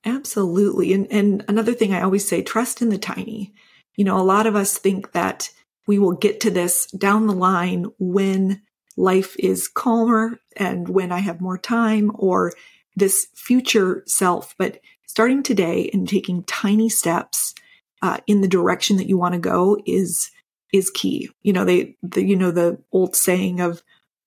Absolutely. 0.04 0.92
And 0.92 1.06
and 1.10 1.44
another 1.48 1.72
thing 1.72 1.92
I 1.92 2.02
always 2.02 2.26
say, 2.26 2.42
trust 2.42 2.82
in 2.82 2.90
the 2.90 2.98
tiny. 2.98 3.52
You 3.96 4.04
know, 4.04 4.18
a 4.18 4.22
lot 4.22 4.46
of 4.46 4.56
us 4.56 4.76
think 4.76 5.12
that 5.12 5.50
we 5.86 5.98
will 5.98 6.12
get 6.12 6.40
to 6.40 6.50
this 6.50 6.86
down 6.90 7.26
the 7.26 7.34
line 7.34 7.86
when 7.98 8.62
life 8.96 9.36
is 9.38 9.68
calmer 9.68 10.38
and 10.56 10.88
when 10.88 11.12
I 11.12 11.18
have 11.18 11.40
more 11.40 11.58
time 11.58 12.10
or 12.14 12.52
this 12.96 13.26
future 13.34 14.02
self, 14.06 14.54
but 14.58 14.80
starting 15.06 15.42
today 15.42 15.90
and 15.92 16.08
taking 16.08 16.44
tiny 16.44 16.88
steps 16.88 17.54
uh, 18.02 18.18
in 18.26 18.40
the 18.40 18.48
direction 18.48 18.96
that 18.96 19.08
you 19.08 19.16
want 19.16 19.34
to 19.34 19.40
go 19.40 19.78
is 19.86 20.30
is 20.72 20.90
key. 20.90 21.30
You 21.42 21.52
know, 21.52 21.64
they 21.64 21.96
the, 22.02 22.22
you 22.22 22.36
know 22.36 22.50
the 22.50 22.78
old 22.92 23.16
saying 23.16 23.60
of 23.60 23.82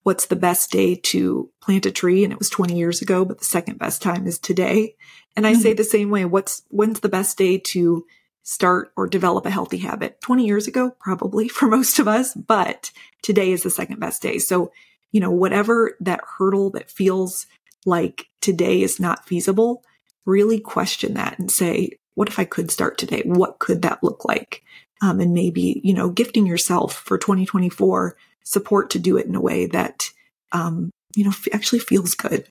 what's 0.08 0.28
the 0.28 0.38
best 0.38 0.72
day 0.72 0.96
to 0.96 1.52
plant 1.62 1.86
a 1.86 1.92
tree? 1.92 2.24
And 2.24 2.32
it 2.32 2.40
was 2.40 2.50
20 2.50 2.78
years 2.78 3.02
ago 3.02 3.26
but 3.26 3.40
the 3.40 3.44
second 3.44 3.78
best 3.78 4.02
time 4.02 4.26
is 4.26 4.40
today. 4.40 4.96
And 5.36 5.46
i 5.46 5.52
mm-hmm. 5.52 5.62
say 5.62 5.74
the 5.74 5.84
same 5.84 6.10
way. 6.10 6.24
What's 6.24 6.62
when's 6.70 7.02
the 7.02 7.10
best 7.10 7.38
day 7.38 7.58
to 7.58 8.06
start 8.42 8.94
or 8.96 9.06
develop 9.08 9.46
a 9.46 9.50
healthy 9.50 9.80
habit? 9.80 10.22
20 10.22 10.46
years 10.46 10.66
ago 10.66 10.96
probably 11.02 11.50
for 11.58 11.68
most 11.68 12.00
of 12.00 12.08
us 12.08 12.34
but 12.34 12.90
today 13.22 13.52
is 13.52 13.64
the 13.64 13.70
second 13.70 14.00
best 14.00 14.22
day. 14.22 14.38
So 14.40 14.72
you 15.12 15.20
know 15.20 15.30
whatever 15.30 15.98
that 16.00 16.22
hurdle 16.38 16.70
that 16.70 16.90
feels 16.90 17.46
like 17.86 18.28
today 18.40 18.84
is 18.84 19.02
not 19.02 19.28
feasible 19.28 19.84
really 20.26 20.62
question 20.62 21.16
that 21.16 21.38
and 21.38 21.52
say 21.52 21.92
what 22.16 22.30
if 22.30 22.40
i 22.40 22.46
could 22.46 22.72
start 22.72 22.98
today? 22.98 23.24
What 23.26 23.60
could 23.60 23.82
that 23.82 24.02
look 24.02 24.24
like? 24.24 24.64
Um, 25.02 25.20
and 25.20 25.34
maybe 25.34 25.82
you 25.84 25.94
know 25.94 26.10
gifting 26.10 26.48
yourself 26.48 26.94
for 26.94 27.18
2024 27.18 28.16
support 28.48 28.90
to 28.92 29.00
do 29.00 29.18
it 29.18 29.26
in 29.26 29.36
a 29.36 29.42
way 29.42 29.66
that, 29.68 30.10
um, 30.52 30.92
you 31.16 31.24
know, 31.24 31.32
f- 31.32 31.48
actually 31.54 31.80
feels 31.80 32.16
good. 32.16 32.48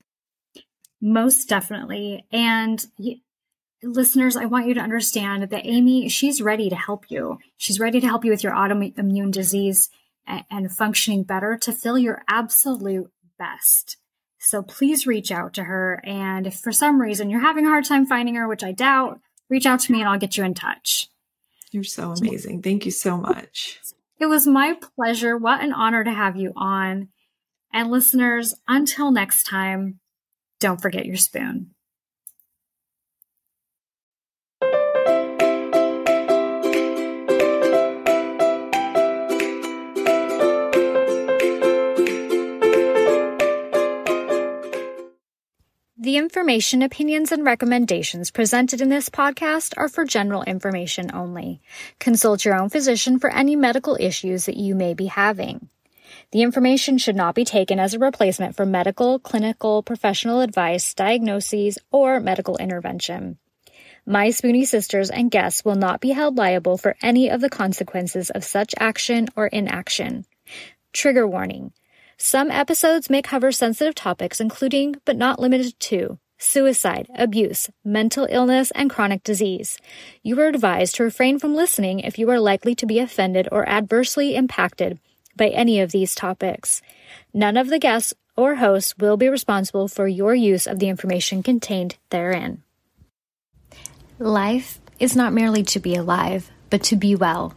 Most 1.01 1.49
definitely. 1.49 2.27
And 2.33 2.85
y- 2.99 3.21
listeners, 3.83 4.37
I 4.37 4.47
want 4.47 4.67
you 4.67 4.75
to 4.75 4.81
understand 4.81 5.45
that 5.45 5.67
Amy, 5.67 6.09
she's 6.09 6.43
ready 6.43 6.69
to 6.69 6.77
help 6.77 7.11
you. 7.11 7.39
She's 7.57 7.81
ready 7.81 8.01
to 8.01 8.07
help 8.07 8.25
you 8.25 8.31
with 8.31 8.43
your 8.43 8.53
autoimmune 8.53 9.31
disease 9.31 9.91
and, 10.27 10.45
and 10.51 10.73
functioning 10.73 11.23
better 11.23 11.57
to 11.59 11.73
feel 11.73 11.99
your 11.99 12.23
absolute 12.29 13.11
best. 13.39 13.97
So 14.39 14.63
please 14.63 15.07
reach 15.07 15.33
out 15.33 15.55
to 15.55 15.65
her. 15.65 16.01
And 16.05 16.47
if 16.47 16.55
for 16.55 16.73
some 16.73 17.01
reason 17.01 17.31
you're 17.31 17.41
having 17.41 17.67
a 17.67 17.71
hard 17.71 17.85
time 17.85 18.07
finding 18.07 18.35
her, 18.37 18.47
which 18.47 18.63
I 18.63 18.73
doubt, 18.73 19.21
reach 19.49 19.67
out 19.67 19.81
to 19.81 19.93
me 19.93 20.01
and 20.01 20.09
I'll 20.09 20.19
get 20.19 20.37
you 20.37 20.45
in 20.45 20.55
touch. 20.55 21.09
You're 21.73 21.85
so 21.85 22.13
amazing. 22.13 22.63
Thank 22.63 22.85
you 22.85 22.93
so 22.93 23.17
much. 23.17 23.81
It 24.19 24.27
was 24.27 24.47
my 24.47 24.79
pleasure. 24.97 25.37
What 25.37 25.63
an 25.63 25.73
honor 25.73 26.03
to 26.05 26.11
have 26.11 26.37
you 26.37 26.53
on. 26.57 27.09
And 27.73 27.91
listeners, 27.91 28.55
until 28.67 29.11
next 29.11 29.45
time, 29.45 30.01
don't 30.59 30.81
forget 30.81 31.07
your 31.07 31.17
spoon. 31.17 31.76
The 46.07 46.19
information, 46.19 46.83
opinions, 46.83 47.33
and 47.33 47.45
recommendations 47.45 48.31
presented 48.31 48.81
in 48.81 48.91
this 48.91 49.09
podcast 49.09 49.75
are 49.77 49.89
for 49.89 50.05
general 50.05 50.45
information 50.45 51.11
only. 51.13 51.61
Consult 51.99 52.45
your 52.45 52.55
own 52.55 52.69
physician 52.69 53.19
for 53.19 53.29
any 53.29 53.57
medical 53.57 53.97
issues 53.99 54.47
that 54.47 54.57
you 54.57 54.77
may 54.77 54.95
be 54.95 55.07
having. 55.07 55.69
The 56.31 56.43
information 56.43 56.99
should 56.99 57.17
not 57.17 57.35
be 57.35 57.45
taken 57.45 57.81
as 57.81 57.93
a 57.93 57.99
replacement 57.99 58.55
for 58.55 58.65
medical, 58.65 59.19
clinical, 59.19 59.83
professional 59.83 60.43
advice, 60.43 60.95
diagnoses, 60.95 61.77
or 61.91 62.21
medical 62.21 62.57
intervention. 62.59 63.39
My 64.07 64.29
Spoonie 64.29 64.65
sisters 64.65 65.11
and 65.11 65.29
guests 65.29 65.65
will 65.65 65.75
not 65.75 66.01
be 66.01 66.11
held 66.11 66.37
liable 66.37 66.79
for 66.79 66.95
any 67.03 67.31
of 67.31 67.41
the 67.41 67.51
consequences 67.51 68.31
of 68.31 68.45
such 68.45 68.77
action 68.79 69.27
or 69.35 69.49
inaction. 69.49 70.25
Trigger 70.93 71.27
warning. 71.27 71.73
Some 72.19 72.51
episodes 72.51 73.11
may 73.11 73.21
cover 73.21 73.53
sensitive 73.53 73.95
topics, 73.95 74.41
including, 74.41 74.97
but 75.05 75.17
not 75.17 75.39
limited 75.39 75.79
to, 75.81 76.19
suicide, 76.39 77.09
abuse, 77.15 77.69
mental 77.85 78.27
illness, 78.31 78.71
and 78.75 78.89
chronic 78.89 79.23
disease. 79.23 79.79
You 80.23 80.41
are 80.41 80.47
advised 80.47 80.95
to 80.97 81.05
refrain 81.05 81.39
from 81.39 81.55
listening 81.55 82.01
if 82.01 82.19
you 82.19 82.31
are 82.31 82.41
likely 82.41 82.75
to 82.77 82.87
be 82.87 82.99
offended 82.99 83.49
or 83.53 83.69
adversely 83.69 84.35
impacted 84.35 84.99
by 85.37 85.49
any 85.49 85.79
of 85.81 85.93
these 85.93 86.15
topics. 86.15 86.81
None 87.35 87.59
of 87.59 87.69
the 87.69 87.79
guests 87.79 88.15
or 88.35 88.57
hosts 88.57 88.97
will 88.99 89.19
be 89.19 89.29
responsible 89.29 89.87
for 89.87 90.09
your 90.09 90.35
use 90.35 90.67
of 90.67 90.79
the 90.79 90.89
information 90.89 91.43
contained 91.43 91.97
therein. 92.09 92.63
Life 94.19 94.81
is 94.99 95.15
not 95.15 95.35
merely 95.35 95.63
to 95.65 95.81
be 95.81 95.95
alive, 95.95 96.51
but 96.71 96.83
to 96.85 96.97
be 96.97 97.15
well. 97.15 97.55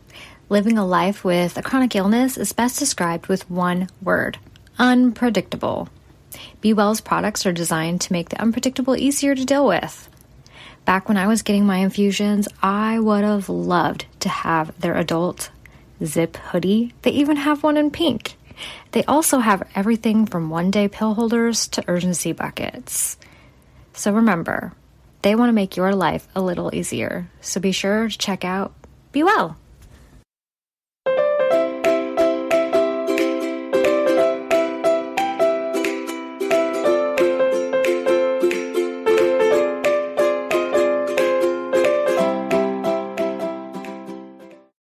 Living 0.52 0.80
a 0.80 0.86
life 0.86 1.24
with 1.24 1.58
a 1.58 1.62
chronic 1.62 1.96
illness 1.96 2.36
is 2.36 2.54
best 2.54 2.80
described 2.80 3.28
with 3.28 3.48
one 3.52 3.88
word 4.02 4.40
unpredictable. 4.80 5.90
Be 6.60 6.74
Well's 6.74 7.02
products 7.02 7.46
are 7.46 7.52
designed 7.52 8.02
to 8.02 8.14
make 8.14 8.30
the 8.30 8.42
unpredictable 8.42 8.96
easier 8.96 9.36
to 9.36 9.46
deal 9.46 9.68
with. 9.68 10.10
Back 10.86 11.08
when 11.08 11.18
I 11.18 11.28
was 11.28 11.44
getting 11.44 11.68
my 11.68 11.78
infusions, 11.78 12.48
I 12.64 12.98
would 12.98 13.24
have 13.24 13.48
loved 13.48 14.08
to 14.22 14.30
have 14.30 14.74
their 14.82 14.96
adult 14.96 15.52
zip 16.04 16.36
hoodie. 16.38 16.96
They 17.04 17.12
even 17.12 17.38
have 17.38 17.62
one 17.62 17.78
in 17.78 17.92
pink. 17.92 18.36
They 18.94 19.04
also 19.04 19.38
have 19.38 19.70
everything 19.76 20.26
from 20.26 20.50
one 20.50 20.72
day 20.72 20.88
pill 20.88 21.14
holders 21.14 21.68
to 21.68 21.84
urgency 21.88 22.32
buckets. 22.32 23.18
So 23.94 24.12
remember, 24.14 24.74
they 25.22 25.36
want 25.36 25.50
to 25.50 25.54
make 25.54 25.78
your 25.78 25.94
life 25.94 26.28
a 26.36 26.42
little 26.42 26.74
easier. 26.74 27.30
So 27.40 27.60
be 27.60 27.72
sure 27.72 28.10
to 28.10 28.18
check 28.18 28.44
out 28.44 28.74
Be 29.12 29.22
Well. 29.22 29.56